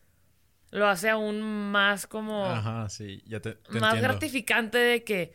[0.71, 4.01] lo hace aún más como Ajá, sí, ya te, te más entiendo.
[4.09, 5.33] gratificante de que,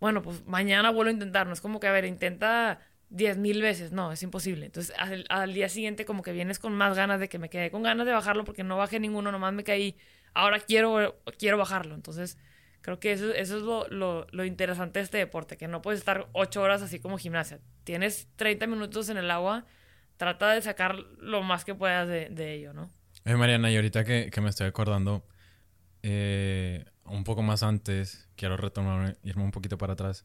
[0.00, 1.46] bueno, pues mañana vuelvo a intentar.
[1.46, 3.92] No es como que, a ver, intenta diez mil veces.
[3.92, 4.66] No, es imposible.
[4.66, 7.70] Entonces, al, al, día siguiente como que vienes con más ganas de que me quedé
[7.70, 9.96] con ganas de bajarlo porque no bajé ninguno, nomás me caí.
[10.34, 11.94] Ahora quiero, quiero bajarlo.
[11.94, 12.38] Entonces,
[12.86, 15.98] creo que eso, eso es lo, lo, lo interesante de este deporte, que no puedes
[15.98, 17.58] estar ocho horas así como gimnasia.
[17.82, 19.64] Tienes 30 minutos en el agua,
[20.16, 22.88] trata de sacar lo más que puedas de, de ello, ¿no?
[23.24, 25.26] Eh, Mariana, y ahorita que, que me estoy acordando,
[26.04, 30.24] eh, un poco más antes, quiero retomar, irme un poquito para atrás.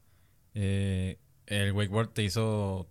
[0.53, 2.87] Eh, el wakeboard te hizo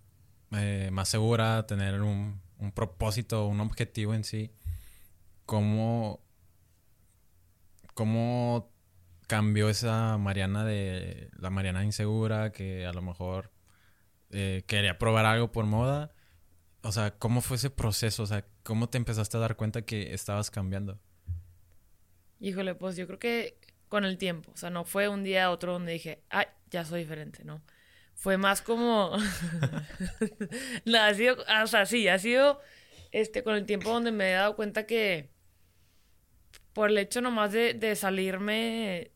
[0.51, 4.51] eh, más segura, tener un, un, propósito, un objetivo en sí.
[5.47, 6.25] ¿Cómo,
[7.95, 8.70] ¿Cómo
[9.31, 13.53] cambió esa Mariana de la Mariana insegura que a lo mejor
[14.31, 16.11] eh, quería probar algo por moda?
[16.83, 18.25] O sea, ¿cómo fue ese proceso?
[18.25, 20.99] O sea, ¿cómo te empezaste a dar cuenta que estabas cambiando?
[22.41, 23.57] Híjole, pues yo creo que
[23.89, 24.51] con el tiempo.
[24.53, 27.63] O sea, no fue un día a otro donde dije, ay, ya soy diferente, ¿no?
[28.17, 29.17] Fue más como.
[30.87, 31.37] no, ha sido.
[31.63, 32.61] O sea, sí, ha sido
[33.13, 35.31] este, con el tiempo donde me he dado cuenta que.
[36.73, 39.13] Por el hecho nomás de, de salirme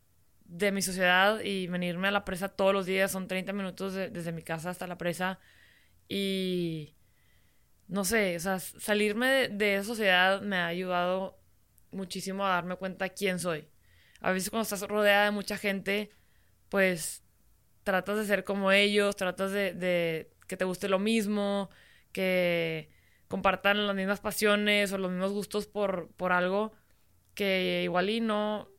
[0.57, 4.11] de mi sociedad y venirme a la presa todos los días, son 30 minutos de,
[4.11, 5.41] desde mi casa hasta la presa.
[6.09, 6.95] Y.
[7.89, 11.39] No sé, o sea, salirme de, de esa sociedad me ha ayudado
[11.93, 13.69] muchísimo a darme cuenta quién soy
[14.25, 16.11] a veces cuando estás rodeada de mucha gente,
[16.71, 17.23] pues
[17.83, 21.69] tratas de ser como ellos, tratas de, de, que te guste lo mismo,
[22.11, 22.91] que
[23.29, 26.73] compartan las mismas pasiones o los mismos gustos por, por algo
[27.35, 28.71] que igual y no,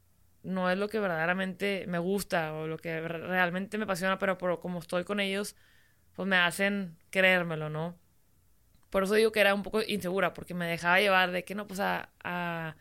[0.45, 4.59] no es lo que verdaderamente me gusta o lo que realmente me apasiona, pero por
[4.59, 5.55] como estoy con ellos,
[6.13, 7.97] pues me hacen creérmelo, ¿no?
[8.89, 11.67] Por eso digo que era un poco insegura, porque me dejaba llevar de que no,
[11.67, 12.75] pues a, a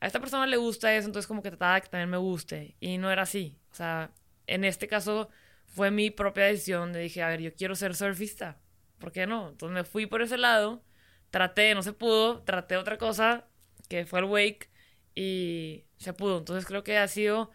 [0.00, 2.76] a esta persona le gusta eso, entonces como que trataba de que también me guste.
[2.80, 3.58] Y no era así.
[3.70, 4.12] O sea,
[4.46, 5.28] en este caso
[5.66, 8.58] fue mi propia decisión de dije, a ver, yo quiero ser surfista.
[8.98, 9.50] ¿Por qué no?
[9.50, 10.82] Entonces me fui por ese lado,
[11.30, 13.46] traté, no se pudo, traté otra cosa,
[13.88, 14.70] que fue el wake,
[15.14, 16.38] y se pudo.
[16.40, 17.52] Entonces creo que ha sido,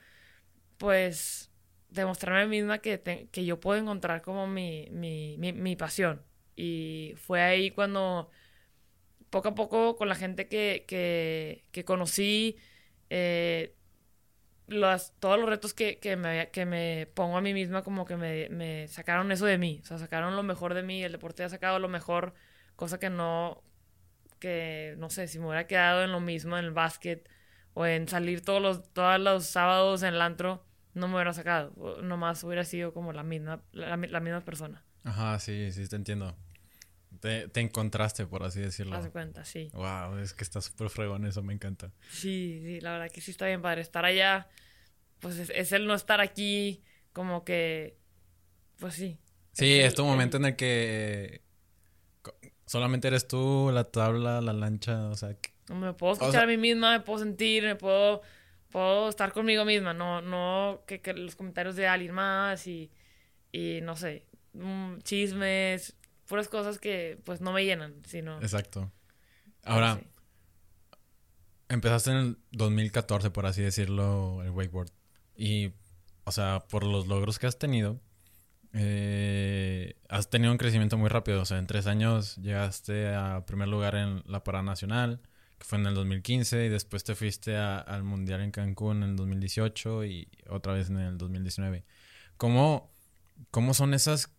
[0.77, 1.51] pues,
[1.89, 6.23] demostrarme a mí misma que, que yo puedo encontrar como mi, mi, mi, mi pasión.
[6.55, 8.31] Y fue ahí cuando
[9.29, 12.57] poco a poco con la gente que, que, que conocí,
[13.09, 13.75] eh,
[14.67, 18.17] los, todos los retos que, que, me, que me pongo a mí misma como que
[18.17, 21.43] me, me sacaron eso de mí, o sea, sacaron lo mejor de mí, el deporte
[21.43, 22.33] ha sacado lo mejor,
[22.75, 23.63] cosa que no,
[24.39, 27.29] que no sé, si me hubiera quedado en lo mismo en el básquet
[27.75, 32.01] o en salir todos los, todos los sábados en el antro, no me hubiera sacado,
[32.01, 34.83] nomás hubiera sido como la misma, la, la misma persona.
[35.03, 36.35] Ajá, sí, sí, te entiendo.
[37.19, 38.95] Te, te, encontraste, por así decirlo.
[38.95, 39.69] Haz cuenta, sí.
[39.73, 41.91] Wow, es que está súper fregón, eso me encanta.
[42.09, 43.81] Sí, sí, la verdad que sí está bien padre.
[43.81, 44.47] Estar allá,
[45.19, 47.97] pues es, es el no estar aquí, como que,
[48.79, 49.19] pues sí.
[49.51, 50.43] Sí, es, tu momento el...
[50.43, 51.41] en el que
[52.65, 55.33] solamente eres tú, la tabla, la lancha, o sea...
[55.33, 55.54] Que...
[55.69, 56.43] Me puedo escuchar o sea...
[56.43, 58.21] a mí misma, me puedo sentir, me puedo,
[58.69, 62.91] puedo estar conmigo misma, no, no que, que los comentarios de alguien más y,
[63.51, 65.95] y no sé, mm, chismes,
[66.27, 68.41] puras cosas que pues no me llenan, sino...
[68.41, 68.91] Exacto.
[69.63, 70.07] Ahora, sí.
[71.69, 74.91] empezaste en el 2014, por así decirlo, el wakeboard.
[75.35, 75.73] Y,
[76.23, 77.99] o sea, por los logros que has tenido,
[78.73, 81.41] eh, has tenido un crecimiento muy rápido.
[81.41, 85.21] O sea, en tres años llegaste a primer lugar en la parada nacional,
[85.57, 89.11] que fue en el 2015, y después te fuiste a, al Mundial en Cancún en
[89.11, 91.85] el 2018 y otra vez en el 2019.
[92.37, 92.91] ¿Cómo,
[93.51, 94.35] cómo son esas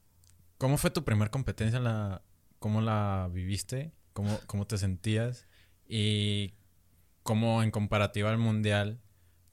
[0.59, 1.81] ¿Cómo fue tu primera competencia?
[1.81, 2.22] La,
[2.59, 3.92] ¿Cómo la viviste?
[4.12, 5.46] ¿Cómo, ¿Cómo te sentías?
[5.87, 6.55] Y
[7.22, 8.98] cómo en comparativa al mundial,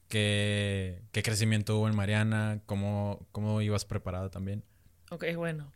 [0.08, 2.62] ¿qué, qué crecimiento hubo en Mariana?
[2.64, 4.64] ¿Cómo, ¿Cómo ibas preparada también?
[5.10, 5.72] Ok, bueno.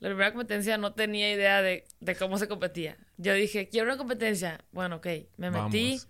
[0.00, 2.98] La primera competencia no tenía idea de, de cómo se competía.
[3.16, 4.64] Yo dije, quiero una competencia.
[4.72, 5.06] Bueno, ok.
[5.36, 6.08] Me metí Vamos.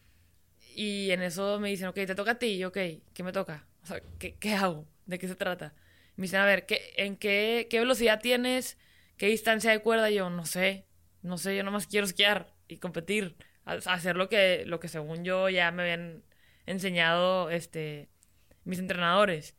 [0.75, 2.47] y en eso me dicen, ok, te toca a ti.
[2.57, 2.79] Y ok,
[3.13, 3.67] ¿qué me toca?
[3.83, 4.87] O sea, ¿qué, qué hago?
[5.07, 5.75] ¿De qué se trata?
[6.17, 8.79] Me dicen, a ver, ¿qué, ¿en qué, qué velocidad tienes?
[9.17, 10.11] ¿Qué distancia de cuerda?
[10.11, 10.87] Y yo, no sé,
[11.23, 15.49] no sé, yo nomás quiero esquiar y competir, hacer lo que, lo que según yo
[15.49, 16.25] ya me habían
[16.67, 18.09] enseñado este,
[18.65, 19.57] mis entrenadores.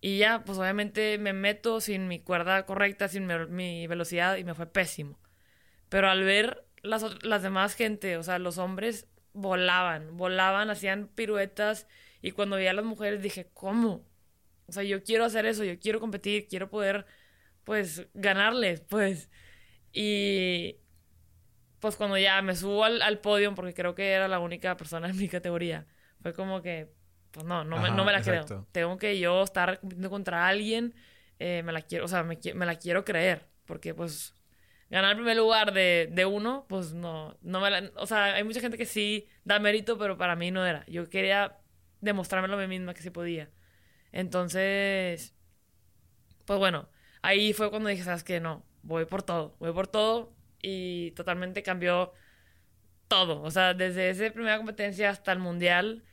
[0.00, 4.54] Y ya, pues obviamente me meto sin mi cuerda correcta, sin mi, velocidad y me
[4.54, 5.18] fue pésimo.
[5.88, 11.88] Pero al ver las, las demás gente, o sea, los hombres volaban, volaban, hacían piruetas
[12.22, 14.06] y cuando veía a las mujeres dije, ¿cómo?
[14.66, 17.06] O sea, yo quiero hacer eso, yo quiero competir, quiero poder,
[17.64, 19.30] pues, ganarles, pues.
[19.92, 20.78] Y
[21.80, 25.08] pues cuando ya me subo al, al podio, porque creo que era la única persona
[25.08, 25.86] en mi categoría,
[26.22, 26.92] fue como que,
[27.30, 28.46] pues no, no, Ajá, me, no me la exacto.
[28.46, 28.66] creo.
[28.72, 30.94] Tengo que yo estar compitiendo contra alguien,
[31.38, 34.34] eh, me la quiero, o sea, me, me, la quiero creer, porque pues
[34.90, 38.44] ganar el primer lugar de, de uno, pues no, no me la, o sea, hay
[38.44, 40.84] mucha gente que sí da mérito, pero para mí no era.
[40.86, 41.58] Yo quería
[42.00, 43.50] demostrármelo a mí misma que sí podía.
[44.12, 45.34] Entonces,
[46.44, 46.88] pues bueno,
[47.22, 48.40] ahí fue cuando dije, ¿sabes qué?
[48.40, 52.12] No, voy por todo, voy por todo y totalmente cambió
[53.08, 53.42] todo.
[53.42, 56.04] O sea, desde esa primera competencia hasta el mundial,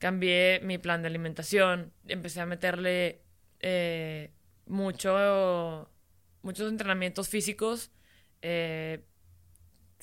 [0.00, 3.20] cambié mi plan de alimentación, empecé a meterle
[3.60, 4.32] eh,
[4.66, 5.90] mucho,
[6.42, 7.92] muchos entrenamientos físicos.
[8.40, 9.04] Eh,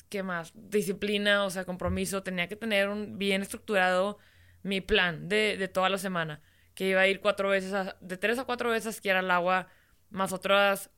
[0.07, 0.53] ¿Qué más?
[0.53, 2.21] Disciplina, o sea, compromiso.
[2.21, 4.19] Tenía que tener un bien estructurado
[4.61, 6.41] mi plan de, de toda la semana.
[6.75, 9.67] Que iba a ir cuatro veces, de tres a cuatro veces que era el agua,
[10.11, 10.91] más otras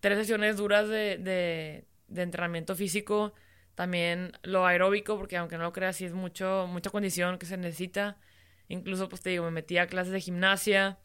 [0.00, 3.32] tres sesiones duras de, de, de entrenamiento físico.
[3.74, 7.56] También lo aeróbico, porque aunque no lo creas, sí es mucho, mucha condición que se
[7.56, 8.18] necesita.
[8.72, 10.98] Incluso, pues te digo, me metí a clases de gimnasia.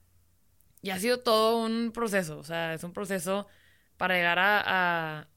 [0.82, 2.38] Y ha sido todo un proceso.
[2.40, 3.46] O sea, es un proceso
[3.98, 5.28] para llegar a, a,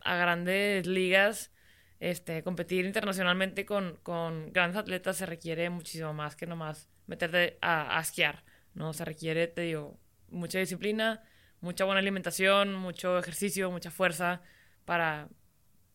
[0.00, 1.52] a grandes ligas.
[2.00, 7.98] Este, competir internacionalmente con, con, grandes atletas se requiere muchísimo más que nomás meterte a,
[7.98, 8.94] a esquiar, ¿no?
[8.94, 9.98] Se requiere, te digo,
[10.30, 11.22] mucha disciplina,
[11.60, 14.40] mucha buena alimentación, mucho ejercicio, mucha fuerza
[14.86, 15.28] para,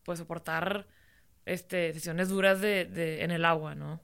[0.04, 0.86] pues, soportar,
[1.46, 4.03] este, sesiones duras de, de en el agua, ¿no?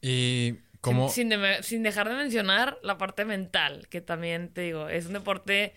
[0.00, 1.08] Y como...
[1.08, 5.06] Sin, sin, de, sin, dejar de mencionar la parte mental, que también te digo, es
[5.06, 5.74] un deporte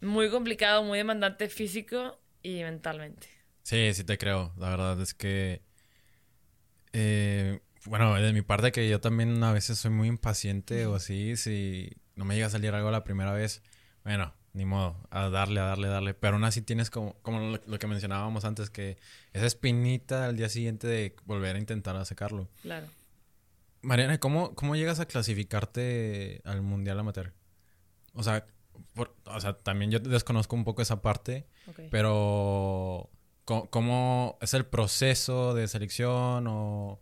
[0.00, 3.28] muy complicado, muy demandante físico y mentalmente.
[3.62, 4.52] Sí, sí te creo.
[4.58, 5.62] La verdad es que...
[6.92, 11.36] Eh, bueno, de mi parte que yo también a veces soy muy impaciente o así,
[11.36, 13.62] si no me llega a salir algo la primera vez,
[14.04, 16.14] bueno, ni modo, a darle, a darle, a darle.
[16.14, 18.96] Pero aún así tienes como, como lo, lo, que mencionábamos antes, que
[19.32, 22.48] esa espinita al día siguiente de volver a intentar a sacarlo.
[22.62, 22.86] Claro.
[23.84, 27.32] Mariana, ¿cómo, ¿cómo llegas a clasificarte al Mundial Amateur?
[28.14, 28.46] O sea,
[28.94, 31.88] por, o sea, también yo desconozco un poco esa parte, okay.
[31.90, 33.10] pero
[33.44, 37.00] ¿cómo, ¿cómo, es el proceso de selección o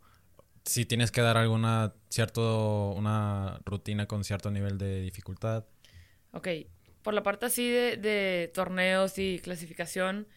[0.65, 5.65] si tienes que dar alguna cierto una rutina con cierto nivel de dificultad?
[6.33, 6.49] Ok,
[7.03, 10.29] por la parte así de, de torneos y clasificación,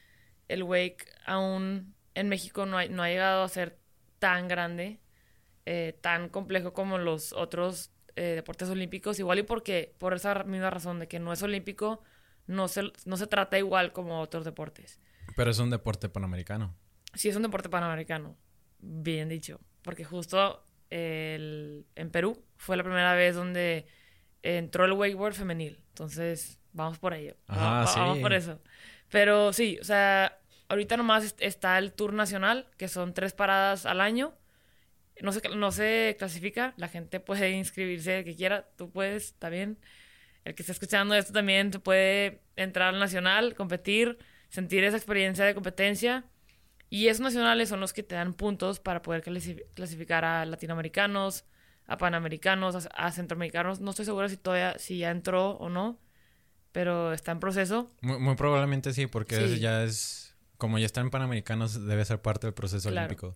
[0.47, 3.77] el wake aún en México no ha, no ha llegado a ser
[4.19, 4.99] tan grande
[5.65, 10.69] eh, tan complejo como los otros eh, deportes olímpicos, igual y porque, por esa misma
[10.69, 12.01] razón de que no es olímpico,
[12.47, 14.99] no se, no se trata igual como otros deportes.
[15.35, 16.75] Pero es un deporte panamericano.
[17.13, 18.37] Sí, es un deporte panamericano,
[18.79, 23.87] bien dicho, porque justo el, en Perú fue la primera vez donde
[24.43, 27.99] entró el wakeboard femenil, entonces vamos por ello, Ajá, vamos, sí.
[27.99, 28.61] vamos por eso.
[29.09, 34.01] Pero sí, o sea, ahorita nomás está el Tour Nacional, que son tres paradas al
[34.01, 34.33] año,
[35.21, 39.77] no se, no se clasifica, la gente puede inscribirse el que quiera, tú puedes también.
[40.43, 45.43] El que está escuchando esto también se puede entrar al nacional, competir, sentir esa experiencia
[45.43, 46.25] de competencia.
[46.89, 49.23] Y esos nacionales son los que te dan puntos para poder
[49.73, 51.45] clasificar a latinoamericanos,
[51.87, 53.79] a panamericanos, a, a centroamericanos.
[53.79, 55.99] No estoy segura si todavía, si ya entró o no,
[56.71, 57.89] pero está en proceso.
[58.01, 59.59] Muy, muy probablemente sí, porque sí.
[59.59, 63.07] Ya es, como ya están en panamericanos, debe ser parte del proceso claro.
[63.07, 63.35] olímpico.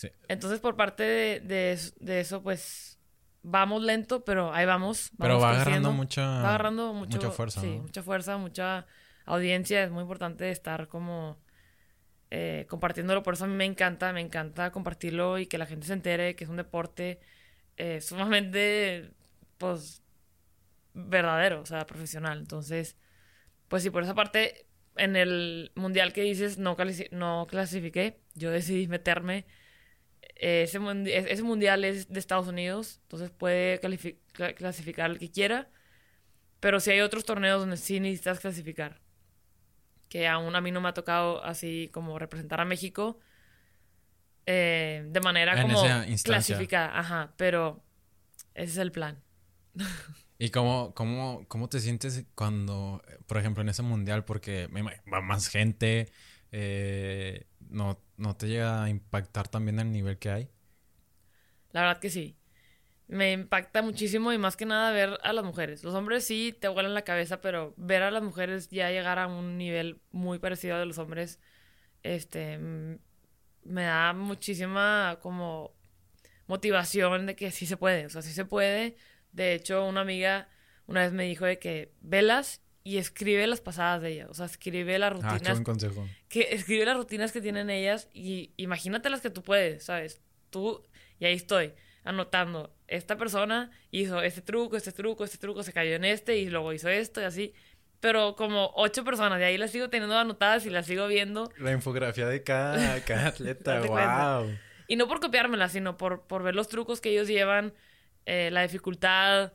[0.00, 0.08] Sí.
[0.28, 2.98] Entonces, por parte de, de, de, eso, pues
[3.42, 5.10] vamos lento, pero ahí vamos.
[5.12, 7.60] vamos pero va agarrando mucha, va agarrando mucho, mucha fuerza.
[7.60, 7.82] Sí, ¿no?
[7.82, 8.86] mucha fuerza, mucha
[9.26, 9.84] audiencia.
[9.84, 11.36] Es muy importante estar como
[12.30, 13.22] eh, compartiéndolo.
[13.22, 16.34] Por eso a mí me encanta, me encanta compartirlo y que la gente se entere
[16.34, 17.20] que es un deporte
[17.76, 19.10] eh, sumamente,
[19.58, 20.02] pues,
[20.94, 22.38] verdadero, o sea, profesional.
[22.38, 22.96] Entonces,
[23.68, 24.64] pues sí, por esa parte,
[24.96, 26.74] en el mundial que dices, no,
[27.10, 28.18] no clasifiqué.
[28.34, 29.44] Yo decidí meterme
[30.40, 35.68] ese, mundi ese, mundial es de Estados Unidos, entonces puede clasificar el que quiera.
[36.60, 39.00] Pero si hay otros torneos donde sí necesitas clasificar,
[40.08, 43.18] que aún a mí no me ha tocado así como representar a México
[44.46, 45.82] eh, de manera en como
[46.24, 46.98] clasificada.
[46.98, 47.82] Ajá, pero
[48.54, 49.22] ese es el plan.
[50.38, 54.68] ¿Y cómo, cómo, cómo te sientes cuando, por ejemplo, en ese mundial, porque
[55.12, 56.10] va más gente,
[56.50, 60.50] eh, no, no te llega a impactar también el nivel que hay?
[61.72, 62.36] La verdad que sí.
[63.06, 65.82] Me impacta muchísimo y más que nada ver a las mujeres.
[65.82, 69.26] Los hombres sí te vuelan la cabeza, pero ver a las mujeres ya llegar a
[69.26, 71.40] un nivel muy parecido al de los hombres,
[72.04, 75.74] este, me da muchísima como
[76.46, 78.06] motivación de que sí se puede.
[78.06, 78.96] O sea, sí se puede.
[79.32, 80.48] De hecho, una amiga
[80.90, 84.28] una vez me dijo de que velas y escribe las pasadas de ellas.
[84.30, 85.34] O sea, escribe las rutinas.
[85.34, 86.08] Ah, qué buen consejo.
[86.28, 90.20] Que escribe las rutinas que tienen ellas y imagínate las que tú puedes, ¿sabes?
[90.50, 90.82] Tú,
[91.18, 91.74] y ahí estoy,
[92.04, 92.74] anotando.
[92.88, 96.72] Esta persona hizo este truco, este truco, este truco, se cayó en este y luego
[96.72, 97.54] hizo esto y así.
[98.00, 99.38] pero como ocho personas.
[99.38, 101.50] De ahí las sigo teniendo anotadas y las sigo viendo.
[101.58, 104.50] La infografía de cada, cada atleta, wow.
[104.88, 107.74] Y no por copiármelas, sino por, por ver los trucos que ellos llevan,
[108.26, 109.52] eh, la dificultad,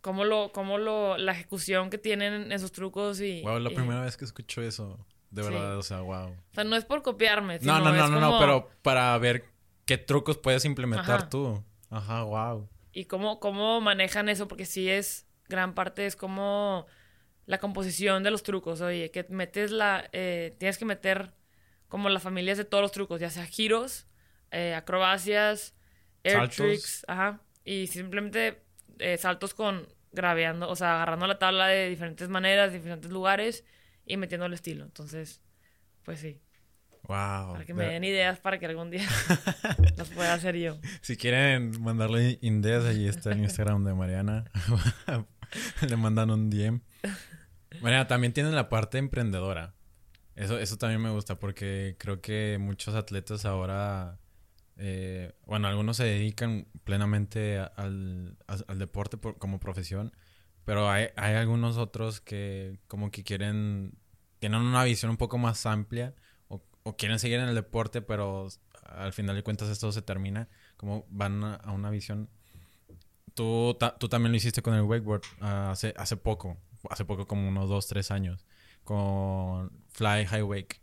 [0.00, 3.42] cómo lo, cómo lo, la ejecución que tienen en sus trucos y...
[3.42, 4.98] Wow, la primera vez que escucho eso.
[5.30, 6.28] De verdad, o sea, wow.
[6.30, 7.58] O sea, no es por copiarme.
[7.58, 9.44] Sino no, no, no, no, pero para ver
[9.84, 11.62] qué trucos puedes implementar tú.
[11.90, 12.68] Ajá, wow.
[12.92, 16.86] Y cómo, cómo manejan eso, porque sí es, gran parte es como
[17.44, 18.80] la composición de los trucos.
[18.80, 21.34] Oye, que metes la, eh, tienes que meter
[21.88, 24.06] como las familias de todos los trucos, ya sea giros,
[24.50, 25.74] eh, acrobacias,
[26.22, 28.62] air tricks, ajá, y simplemente
[28.98, 33.64] eh, saltos con graveando, o sea, agarrando la tabla de diferentes maneras, diferentes lugares
[34.06, 34.84] y metiendo el estilo.
[34.84, 35.42] Entonces,
[36.02, 36.40] pues sí.
[37.02, 37.52] Wow.
[37.52, 39.06] Para que me den ideas para que algún día
[39.96, 40.78] las pueda hacer yo.
[41.00, 44.44] Si quieren mandarle ideas, ahí está el Instagram de Mariana.
[45.88, 46.82] Le mandan un DM.
[47.80, 49.74] Mariana, también tienen la parte emprendedora.
[50.34, 54.18] Eso, eso también me gusta porque creo que muchos atletas ahora,
[54.78, 60.12] eh, bueno, algunos se dedican plenamente al, al, deporte como profesión,
[60.64, 63.98] pero hay, hay algunos otros que como que quieren,
[64.38, 66.14] tienen una visión un poco más amplia
[66.46, 68.48] o, o quieren seguir en el deporte, pero
[68.84, 72.30] al final de cuentas esto se termina, como van a, una visión.
[73.34, 76.56] Tú, tú también lo hiciste con el wakeboard ah, hace, hace poco,
[76.88, 78.46] hace poco como unos dos, tres años
[78.84, 80.80] con Fly High Wake.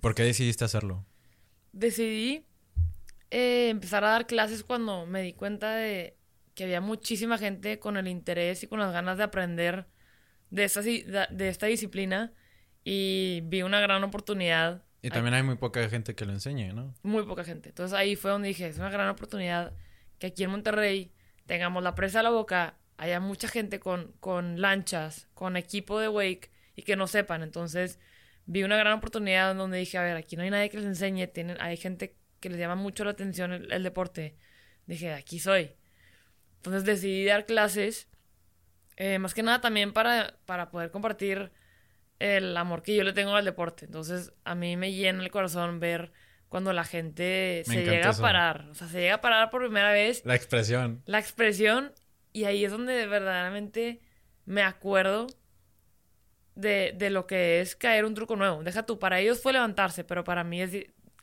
[0.00, 1.04] ¿Por qué decidiste hacerlo?
[1.72, 2.46] Decidí
[3.30, 6.16] eh, empezar a dar clases cuando me di cuenta de
[6.54, 9.86] que había muchísima gente con el interés y con las ganas de aprender
[10.50, 12.32] de esta, de esta disciplina
[12.84, 14.84] y vi una gran oportunidad.
[15.02, 16.94] Y también hay muy poca gente que lo enseñe, ¿no?
[17.02, 17.70] Muy poca gente.
[17.70, 19.72] Entonces ahí fue donde dije, es una gran oportunidad
[20.18, 21.12] que aquí en Monterrey
[21.46, 26.08] tengamos la presa a la boca, haya mucha gente con, con lanchas, con equipo de
[26.08, 27.42] wake y que no sepan.
[27.42, 27.98] Entonces
[28.44, 31.26] vi una gran oportunidad donde dije, a ver, aquí no hay nadie que les enseñe,
[31.28, 34.34] tienen, hay gente que les llama mucho la atención el, deporte.
[34.86, 35.76] Dije, aquí soy.
[36.56, 38.08] Entonces decidí dar clases,
[38.96, 41.52] eh, más que nada también para, para poder compartir
[42.18, 43.86] el amor que yo le tengo al deporte.
[43.86, 46.12] Entonces a mí me llena el corazón ver
[46.48, 48.68] cuando la gente se llega a parar.
[48.70, 50.22] O sea, se llega a parar por primera vez.
[50.24, 51.02] La expresión.
[51.06, 51.92] La expresión.
[52.32, 54.00] Y ahí es donde verdaderamente
[54.44, 55.26] me acuerdo
[56.54, 58.62] de, de, lo que es caer un truco nuevo.
[58.62, 60.72] Deja tú, para ellos fue levantarse, pero para mí es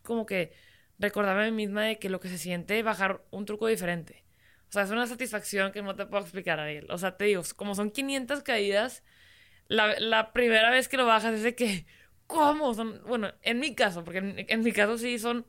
[0.01, 0.53] como que
[0.99, 4.23] recordarme a mí misma de que lo que se siente es bajar un truco diferente.
[4.69, 6.87] O sea, es una satisfacción que no te puedo explicar, Ariel.
[6.89, 9.03] O sea, te digo, como son 500 caídas,
[9.67, 11.85] la, la primera vez que lo bajas es de que,
[12.25, 12.73] ¿cómo?
[12.73, 15.45] Son, bueno, en mi caso, porque en, en mi caso sí son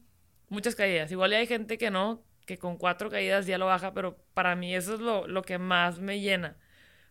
[0.49, 1.11] muchas caídas.
[1.11, 4.75] Igual hay gente que no, que con cuatro caídas ya lo baja, pero para mí
[4.75, 6.57] eso es lo, lo que más me llena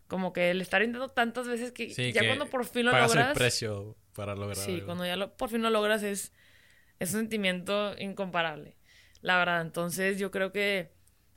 [0.07, 3.27] como que el estar intentando tantas veces que ya cuando por fin lo pagas logras.
[3.29, 4.63] el precio para lograrlo.
[4.63, 6.33] Sí, cuando ya lo, por fin lo logras es,
[6.99, 8.77] es un sentimiento incomparable.
[9.21, 10.91] La verdad, entonces yo creo que,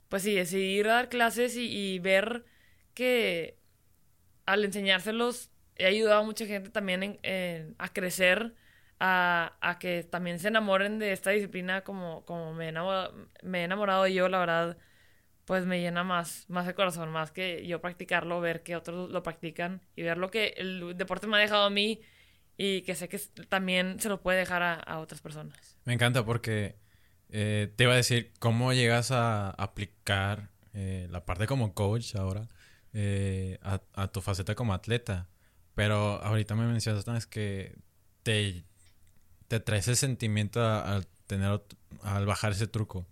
[0.09, 2.45] pues sí, decidir dar clases y, ver
[2.93, 3.57] que
[4.45, 8.55] al enseñárselos he ayudado a mucha gente también en, a crecer,
[8.99, 12.71] a, a, que también se enamoren de esta disciplina como, como me,
[13.43, 14.77] me he enamorado yo, la verdad
[15.45, 19.23] pues me llena más, más el corazón, más que yo practicarlo, ver que otros lo
[19.23, 22.01] practican y ver lo que el deporte me ha dejado a mí
[22.61, 25.77] y que sé que también se lo puede dejar a, otras personas.
[25.85, 26.75] Me encanta porque
[27.29, 32.49] eh, te iba a decir cómo llegas a aplicar eh, la parte como coach ahora
[32.93, 35.27] eh, a, tu faceta como atleta.
[35.73, 37.75] Pero ahorita me mencionas que
[38.21, 38.63] te,
[39.47, 41.63] te trae ese sentimiento al tener
[42.03, 43.07] al bajar ese truco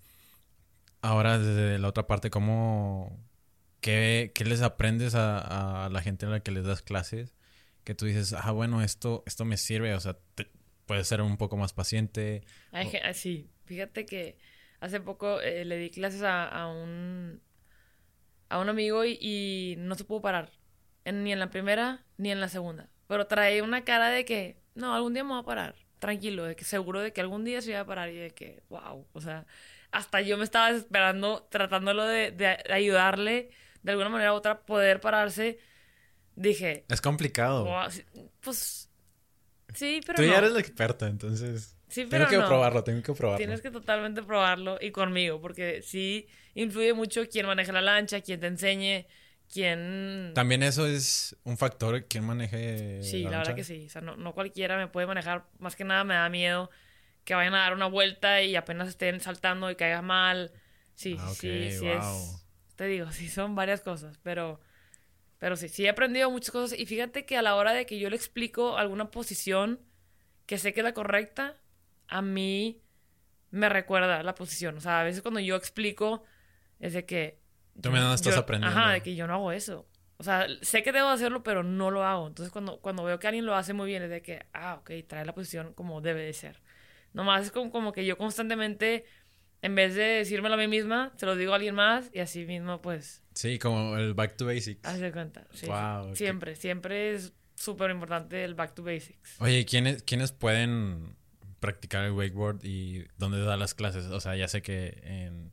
[1.02, 3.18] ahora desde la otra parte, ¿cómo,
[3.82, 7.34] qué, qué les aprendes a, la gente a la que les das clases?
[7.84, 10.18] Que tú dices, ah, bueno, esto, esto me sirve, o sea,
[10.86, 12.44] puedes ser un poco más paciente.
[12.72, 14.38] Ay, ah, Sí, fíjate que
[14.80, 17.42] hace poco eh, le di clases a, a, un,
[18.50, 20.52] a un amigo y, y no se pudo parar,
[21.06, 22.90] ni en la primera ni en la segunda.
[23.08, 26.56] Pero trae una cara de que, no, algún día me voy a parar, tranquilo, de
[26.56, 29.22] que seguro de que algún día se iba a parar y de que, wow, o
[29.22, 29.46] sea,
[29.92, 33.50] hasta yo me estaba desesperando, tratándolo de, de ayudarle
[33.84, 35.60] de alguna manera u otra, poder pararse.
[36.40, 36.86] Dije.
[36.88, 37.68] Es complicado.
[38.40, 38.90] pues.
[39.74, 40.16] Sí, pero.
[40.16, 41.76] Tú ya eres la experta, entonces.
[41.90, 43.38] Sí, pero tengo que probarlo, tengo que probarlo.
[43.38, 48.40] Tienes que totalmente probarlo y conmigo, porque sí influye mucho quién maneja la lancha, quién
[48.40, 49.06] te enseñe,
[49.52, 50.32] quién.
[50.34, 53.04] También eso es un factor, quién maneje.
[53.04, 53.88] Sí, la, verdad que sí.
[53.88, 55.46] O sea, no, no cualquiera me puede manejar.
[55.58, 56.70] Más que nada me da miedo
[57.26, 60.54] que vayan a dar una vuelta y apenas estén saltando y caiga mal.
[60.96, 62.46] Sí, ah, sí, sí es.
[62.76, 64.62] Te digo, sí son varias cosas, pero
[65.40, 66.78] Pero sí, sí he aprendido muchas cosas.
[66.80, 69.80] Y fíjate que a la hora de que yo le explico alguna posición
[70.46, 71.58] que sé que es la correcta,
[72.08, 72.82] a mí
[73.52, 74.78] me recuerda la posición.
[74.78, 76.24] O sea, a veces cuando yo explico,
[76.80, 77.40] es de que.
[77.82, 78.78] Tú me estás yo- aprendiendo.
[78.78, 79.88] Ajá, de que yo no hago eso.
[80.18, 82.28] O sea, sé que debo hacerlo, pero no lo hago.
[82.28, 84.92] Entonces, cuando, cuando veo que alguien lo hace muy bien, es de que, ah, ok,
[85.08, 86.62] trae la posición como debe de ser.
[87.14, 89.06] Nomás es como, como que yo constantemente,
[89.62, 92.46] en vez de decírmelo a mí misma, se lo digo a alguien más y así
[92.46, 94.86] mismo, pues, Sí, como el back to basics.
[94.86, 95.48] haz de cuenta.
[95.54, 99.36] Sí, Wow, Siempre, siempre es súper importante el back to basics.
[99.40, 101.16] Oye, ¿quiénes, ¿quiénes pueden
[101.60, 104.06] practicar el wakeboard y dónde da las clases?
[104.06, 105.52] O sea, ya sé que en,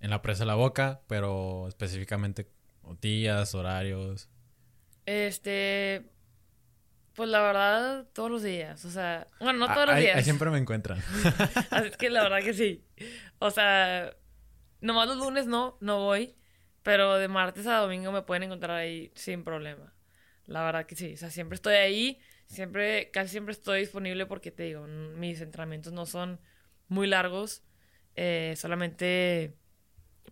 [0.00, 2.46] en la presa de la boca, pero específicamente
[3.00, 4.28] días, horarios.
[5.06, 6.10] Este,
[7.20, 8.82] pues la verdad, todos los días.
[8.86, 10.16] O sea, bueno, no todos Ah, los ahí- días.
[10.16, 10.98] ahí siempre me encuentran.
[11.70, 12.82] Así es que la verdad que sí.
[13.40, 14.16] O sea,
[14.80, 16.34] nomás los lunes no, no voy.
[16.82, 19.92] Pero de martes a domingo me pueden encontrar ahí sin problema.
[20.46, 21.12] La verdad que sí.
[21.12, 22.18] O sea, siempre estoy ahí.
[22.46, 26.40] Siempre, casi siempre estoy disponible porque te digo, mis entrenamientos no son
[26.88, 27.62] muy largos.
[28.16, 29.58] Eh, solamente,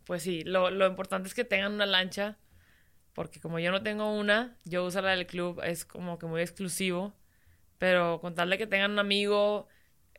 [0.05, 2.39] pues sí, lo, lo importante es que tengan una lancha.
[3.18, 6.40] Porque como yo no tengo una, yo uso la del club, es como que muy
[6.40, 7.12] exclusivo.
[7.78, 9.66] Pero con tal de que tengan un amigo,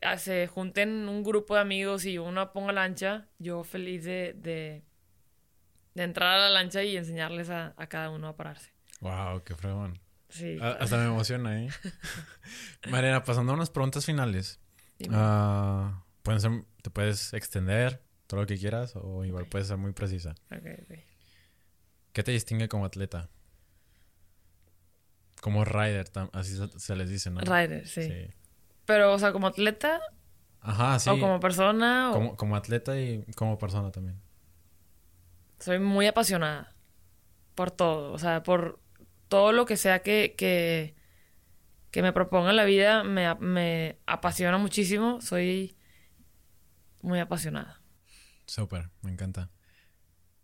[0.01, 4.83] ah, se junten un grupo de amigos y uno ponga lancha, yo feliz de, de,
[5.93, 8.69] de entrar a la lancha y enseñarles a, a cada uno a pararse.
[8.99, 9.97] wow, qué fregón.
[10.27, 10.57] Sí.
[10.61, 11.69] Ah, Hasta me emociona, ¿eh?
[12.89, 14.59] Mariana, pasando a unas preguntas finales.
[15.09, 19.49] Ah, pueden ser, te puedes extender todo lo que quieras o igual Ok.
[19.51, 20.35] puedes ser muy precisa.
[20.51, 20.99] Ok, ok.
[22.14, 23.30] ¿Qué te distingue como atleta?
[25.41, 27.39] Como rider, así se, les dice, ¿no?
[27.39, 28.03] Rider, sí.
[28.03, 28.28] Sí.
[28.86, 30.01] Pero, o sea, como atleta
[30.62, 31.10] Ajá, sí.
[31.10, 34.20] o como persona, o- Como, como atleta y como persona también.
[35.60, 36.76] soy muy apasionada
[37.55, 38.12] por todo.
[38.12, 38.80] O sea, por
[39.30, 40.95] todo lo que sea que, que,
[41.91, 45.22] que me proponga en la vida, me, me apasiona muchísimo.
[45.22, 45.78] Soy
[47.01, 47.82] muy apasionada.
[48.45, 49.49] Súper, me encanta.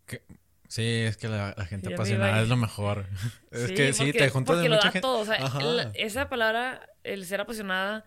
[0.06, 0.24] Que-
[0.68, 3.06] Sí, es que la, la gente apasionada es lo mejor.
[3.50, 5.00] es que sí, porque- te juntas porque de lo mucha da gente.
[5.02, 5.18] todo.
[5.20, 5.60] O sea, Ajá.
[5.60, 8.04] el- esa palabra, el ser apasionada,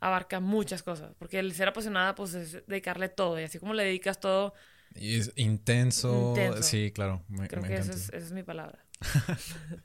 [0.00, 1.14] abarca muchas cosas.
[1.18, 3.40] Porque el ser apasionada, pues, es dedicarle todo.
[3.40, 4.54] Y así como le dedicas todo,
[4.94, 6.34] Y es intenso.
[6.36, 6.62] Intenso.
[6.62, 8.84] Sí, claro, me, creo me que esa es, esa es mi palabra.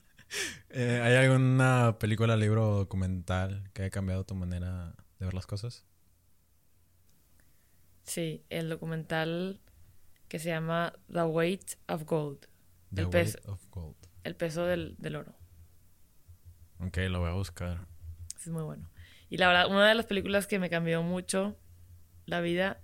[0.70, 5.48] Eh, ¿Hay alguna película, libro o documental que haya cambiado tu manera de ver las
[5.48, 5.84] cosas?
[8.04, 9.60] Sí, el documental
[10.30, 12.48] que se llama The Weight of Gold.
[12.94, 13.96] The El Weight pez- of Gold.
[14.24, 15.36] El peso del, del oro.
[16.80, 17.86] Ok, lo voy a buscar.
[18.38, 18.90] Es muy bueno.
[19.30, 21.58] Y la verdad, una de las películas que me cambió mucho
[22.26, 22.82] la vida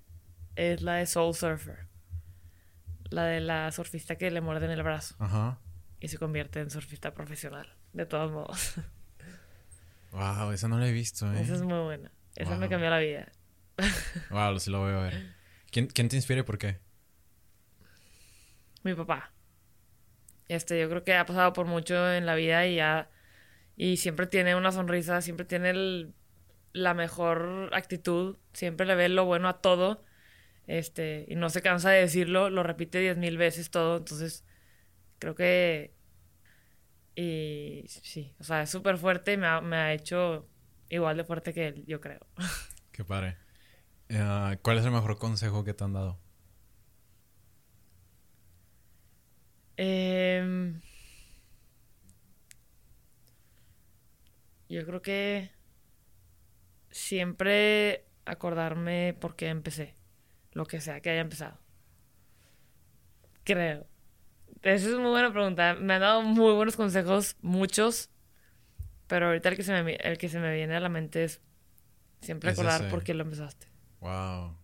[0.56, 1.88] es la de Soul Surfer.
[3.10, 5.60] La de la surfista que le muerden el brazo Ajá.
[6.00, 7.74] y se convierte en surfista profesional.
[7.94, 8.74] De todos modos.
[10.12, 11.42] Wow, esa no la he visto, ¿eh?
[11.42, 12.12] Esa es muy buena.
[12.36, 13.32] Esa me cambió la vida.
[14.30, 15.36] Wow, sí lo voy a ver.
[15.72, 16.80] ¿Quién, quién te inspira y por qué?
[18.86, 19.34] Mi papá.
[20.48, 23.10] Este, yo creo que ha pasado por mucho en la vida y ya.
[23.76, 26.14] Y siempre tiene una sonrisa, siempre tiene
[26.72, 30.06] la mejor actitud, siempre le ve lo bueno a todo.
[30.68, 33.98] Este, y no se cansa de decirlo, lo repite diez mil veces todo.
[33.98, 34.46] Entonces,
[35.18, 35.92] creo que.
[37.16, 40.48] Y sí, o sea, es súper fuerte y me ha, me ha hecho
[40.90, 42.20] igual de fuerte que él, yo creo.
[42.92, 43.38] Qué padre.
[44.10, 46.20] Eh, ¿Cuál es el mejor consejo que te han dado?
[49.78, 50.82] Em,
[54.70, 55.52] yo creo que
[56.92, 59.96] siempre acordarme por qué empecé,
[60.54, 61.60] lo que sea que haya empezado.
[63.44, 63.86] Creo.
[64.62, 65.76] Esa es muy buena pregunta.
[65.76, 68.10] Me han dado muy buenos consejos, muchos,
[69.08, 71.42] pero ahorita el que se me, el que se me viene a la mente es
[72.22, 73.68] siempre acordar por qué lo empezaste.
[74.00, 74.58] Wow.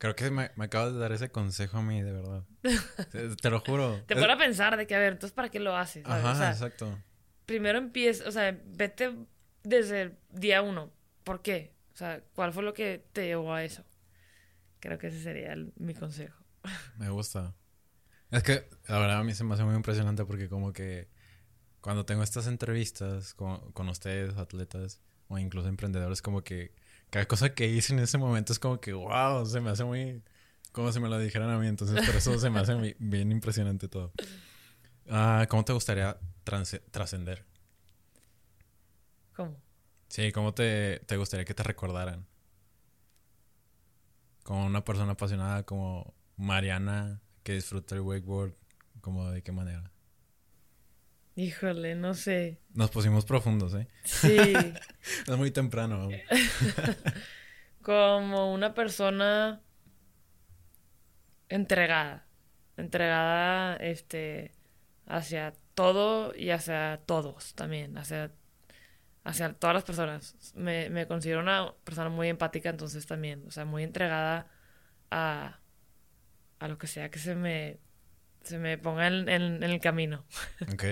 [0.00, 2.42] Creo que me, me acabas de dar ese consejo a mí, de verdad.
[3.12, 4.02] te, te lo juro.
[4.06, 6.04] Te pone a pensar de que, a ver, entonces, ¿para qué lo haces?
[6.06, 6.24] ¿sabes?
[6.24, 6.98] Ajá, O sea, exacto.
[7.44, 9.14] primero empieza, o sea, vete
[9.62, 10.90] desde el día uno.
[11.22, 11.74] ¿Por qué?
[11.92, 13.84] O sea, ¿cuál fue lo que te llevó a eso?
[14.80, 16.42] Creo que ese sería el- mi consejo.
[16.96, 17.54] Me gusta.
[18.30, 21.08] Es que, la verdad, a mí se me hace muy impresionante porque como que
[21.82, 26.74] cuando tengo estas entrevistas con, con ustedes, atletas, o incluso emprendedores, como que
[27.10, 30.22] cada cosa que hice en ese momento es como que, wow, se me hace muy...
[30.72, 33.88] Como si me lo dijeran a mí, entonces por eso se me hace bien impresionante
[33.88, 34.12] todo.
[35.08, 37.44] Ah, ¿Cómo te gustaría trascender?
[39.34, 39.56] ¿Cómo?
[40.08, 42.24] Sí, ¿cómo te, te gustaría que te recordaran?
[44.44, 48.54] Como una persona apasionada, como Mariana, que disfruta el wakeboard,
[49.00, 49.90] como de qué manera.
[51.40, 52.60] Híjole, no sé.
[52.74, 53.88] Nos pusimos profundos, ¿eh?
[54.04, 54.28] Sí.
[55.26, 56.10] es muy temprano.
[57.82, 59.62] Como una persona
[61.48, 62.26] entregada.
[62.76, 64.52] Entregada, este,
[65.06, 67.96] hacia todo y hacia todos también.
[67.96, 68.32] Hacia,
[69.24, 70.52] hacia todas las personas.
[70.54, 73.44] Me, me considero una persona muy empática, entonces también.
[73.46, 74.46] O sea, muy entregada
[75.10, 75.58] a,
[76.58, 77.78] a lo que sea que se me,
[78.42, 80.26] se me ponga en, en, el camino.
[80.70, 80.84] Ok.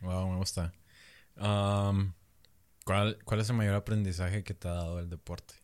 [0.00, 0.72] Wow, me gusta.
[1.36, 2.12] Um,
[2.84, 5.54] ¿cuál, ¿Cuál es el mayor aprendizaje que te ha dado el deporte?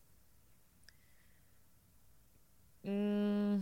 [2.83, 3.61] Mm.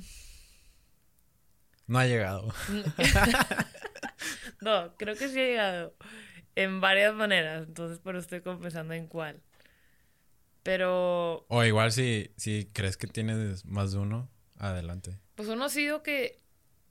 [1.88, 2.54] No ha llegado.
[4.62, 5.96] no, creo que sí ha llegado.
[6.56, 7.68] En varias maneras.
[7.68, 9.42] Entonces, por eso estoy pensando en cuál.
[10.64, 11.46] Pero.
[11.50, 15.20] O igual si, si crees que tienes más de uno, adelante.
[15.36, 16.42] Pues uno ha sido que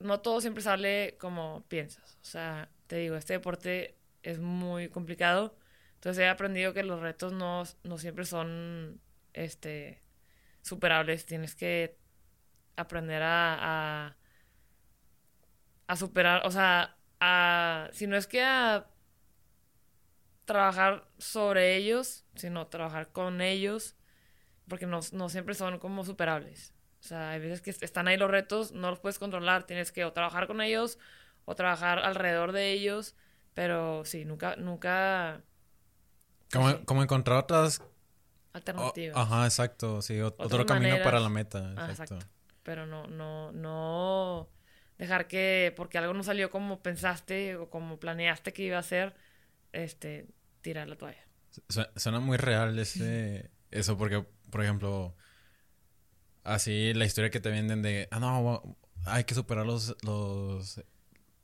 [0.01, 2.19] no todo siempre sale como piensas.
[2.23, 5.57] O sea, te digo, este deporte es muy complicado.
[5.95, 7.65] Entonces he aprendido que los retos no,
[7.99, 9.01] siempre son
[9.35, 10.03] este
[10.63, 11.27] superables.
[11.27, 11.99] Tienes que
[12.77, 14.17] aprender a,
[15.87, 18.87] a, superar, o sea, a, si no es que a
[20.47, 23.97] trabajar sobre ellos, sino trabajar con ellos,
[24.69, 26.75] porque no, no siempre son como superables.
[27.01, 30.05] O sea, hay veces que están ahí los retos, no los puedes controlar, tienes que
[30.05, 30.99] o trabajar con ellos
[31.45, 33.15] o trabajar alrededor de ellos,
[33.55, 35.43] pero sí, nunca, nunca...
[36.53, 37.83] Como, como encontrar otras...
[38.53, 39.17] Alternativas.
[39.17, 41.73] ajá, exacto, sí, otro camino para la meta.
[41.77, 42.19] Ah, exacto.
[42.65, 44.49] Pero no, no, no
[44.99, 49.15] dejar que, porque algo no salió como pensaste o como planeaste que iba a ser,
[49.73, 50.27] este,
[50.61, 51.25] tirar la toalla.
[51.97, 55.17] Suena muy real ese, eso, porque, por ejemplo,
[56.45, 58.77] así la historia que te venden de, ah, no,
[59.07, 60.81] hay que superar los, los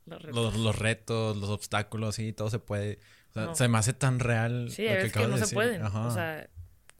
[0.07, 1.37] los retos.
[1.37, 2.99] Los, obstáculos, sí, todo se puede.
[3.31, 4.69] O sea, se me hace tan real.
[4.71, 5.83] Sí, es que no se pueden.
[5.83, 6.49] O sea,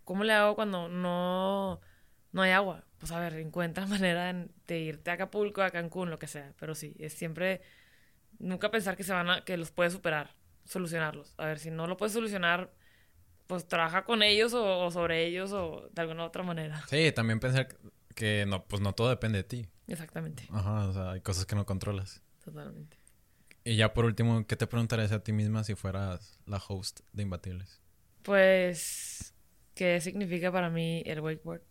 [0.03, 1.79] ¿cómo le hago cuando no,
[2.31, 2.83] no hay agua?
[2.99, 4.33] Pues a ver, encuentra manera
[4.67, 6.53] de irte a Acapulco, a Cancún, lo que sea.
[6.59, 7.61] Pero sí, es siempre
[8.39, 10.35] nunca pensar que se van a, que los puedes superar,
[10.65, 11.33] solucionarlos.
[11.37, 12.71] A ver, si no lo puedes solucionar,
[13.47, 16.83] pues trabaja con ellos o, o, sobre ellos o de alguna otra manera.
[16.87, 17.69] Sí, también pensar
[18.13, 19.67] que no, pues no todo depende de ti.
[19.87, 20.47] Exactamente.
[20.51, 22.21] Ajá, o sea, hay cosas que no controlas.
[22.43, 22.97] Totalmente.
[23.63, 27.23] Y ya por último, ¿qué te preguntarías a ti misma si fueras la host de
[27.23, 27.81] Imbatibles?
[28.23, 29.33] Pues,
[29.75, 31.61] ¿qué significa para mí el wakeboard?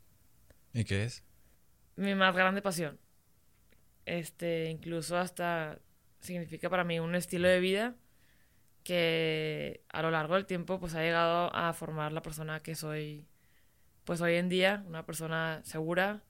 [0.73, 1.25] ¿Y qué es?
[1.97, 2.99] Mi más grande pasión.
[4.05, 5.81] Este, incluso hasta
[6.21, 7.97] significa para mí un estilo de vida
[8.87, 13.27] que a lo largo del tiempo pues ha llegado a formar la persona que soy
[14.05, 16.23] pues hoy en día, una persona segura,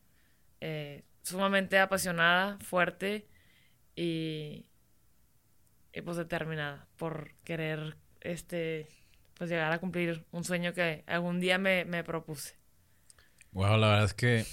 [0.63, 3.29] eh, sumamente apasionada, fuerte
[3.95, 4.71] y,
[5.93, 8.89] y pues determinada por querer este
[9.35, 12.57] pues llegar a cumplir un sueño que algún día me, me propuse.
[13.53, 14.47] Wow, la verdad es que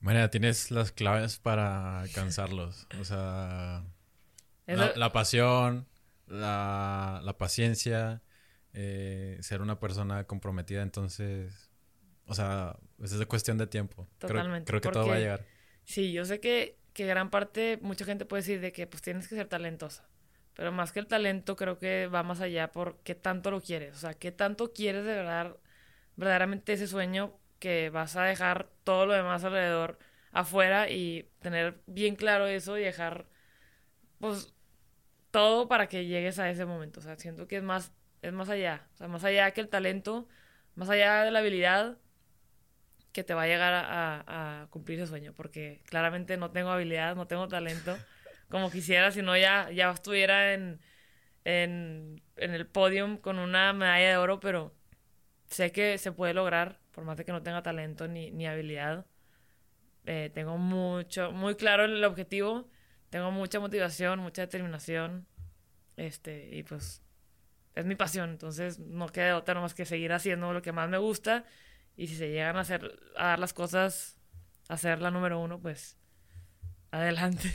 [0.00, 2.86] María, tienes las claves para alcanzarlos.
[2.98, 3.84] O sea,
[4.66, 5.86] la, pasión,
[6.26, 8.22] la, la paciencia,
[8.72, 11.70] eh, ser una persona comprometida, entonces,
[12.26, 14.08] o sea, es cuestión de tiempo.
[14.18, 14.70] Totalmente.
[14.70, 15.44] Creo, creo que todo va a llegar.
[15.84, 19.28] Sí, yo sé que que gran parte, mucha gente puede decir de que pues tienes
[19.28, 20.08] que ser talentosa.
[20.54, 23.96] Pero más que el talento, creo que va más allá por qué tanto lo quieres.
[23.96, 25.56] O sea, qué tanto quieres de verdad,
[26.16, 29.98] verdaderamente ese sueño que vas a dejar todo lo demás alrededor
[30.32, 33.26] afuera y tener bien claro eso y dejar,
[34.20, 34.53] pues,
[35.34, 37.00] todo para que llegues a ese momento.
[37.00, 38.86] O sea, siento que es más, es más allá.
[38.94, 40.28] O sea, más allá que el talento,
[40.76, 41.98] más allá de la habilidad,
[43.10, 47.26] que te va a llegar a, cumplir ese sueño, porque claramente no tengo habilidad, no
[47.26, 47.98] tengo talento
[48.48, 50.80] como quisiera, si no ya, ya estuviera en,
[51.44, 54.72] en, el podium con una medalla de oro, pero
[55.48, 59.04] sé que se puede lograr, por más de que no tenga talento ni, ni habilidad.
[60.06, 62.68] Eh, tengo mucho, muy claro el objetivo,
[63.14, 65.24] tengo mucha motivación, mucha determinación,
[65.96, 67.00] este, y pues
[67.76, 70.98] es mi pasión, entonces no queda otra más que seguir haciendo lo que más me
[70.98, 71.44] gusta
[71.96, 74.18] y si se llegan a hacer, a dar las cosas,
[74.68, 75.96] a ser la número uno, pues
[76.90, 77.48] adelante.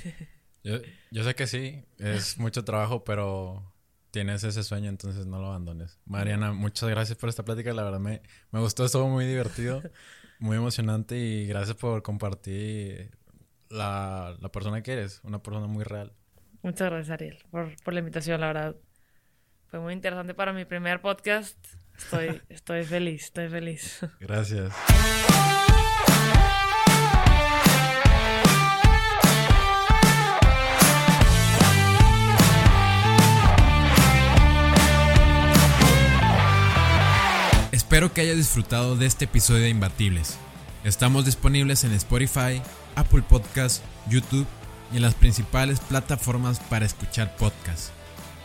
[1.11, 3.73] Yo, sé que sí, es mucho trabajo, pero
[4.11, 5.99] tienes ese sueño, entonces no lo abandones.
[6.05, 9.83] Mariana, muchas gracias por esta plática, la verdad me, me gustó, estuvo muy divertido,
[10.39, 13.18] muy emocionante y gracias por compartir
[13.69, 16.13] la, la, persona que eres, una persona muy real.
[16.61, 18.75] Muchas gracias, Ariel, por, por la invitación, la verdad.
[19.67, 21.57] Fue muy interesante para mi primer podcast.
[21.97, 23.99] Estoy, estoy feliz, estoy feliz.
[24.19, 24.73] Gracias.
[37.71, 40.37] Espero que hayas disfrutado de este episodio de Imbatibles.
[40.83, 42.61] Estamos disponibles en Spotify,
[42.99, 44.45] Apple Podcast, YouTube
[44.91, 47.91] y en las principales plataformas para escuchar podcasts.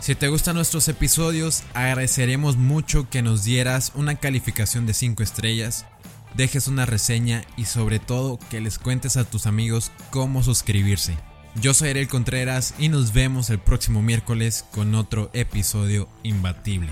[0.01, 5.87] Si te gustan nuestros episodios, agradeceremos mucho que nos dieras una calificación de 5 estrellas,
[6.35, 11.17] dejes una reseña y sobre todo que les cuentes a tus amigos cómo suscribirse.
[11.61, 16.91] Yo soy Ariel Contreras y nos vemos el próximo miércoles con otro episodio imbatible.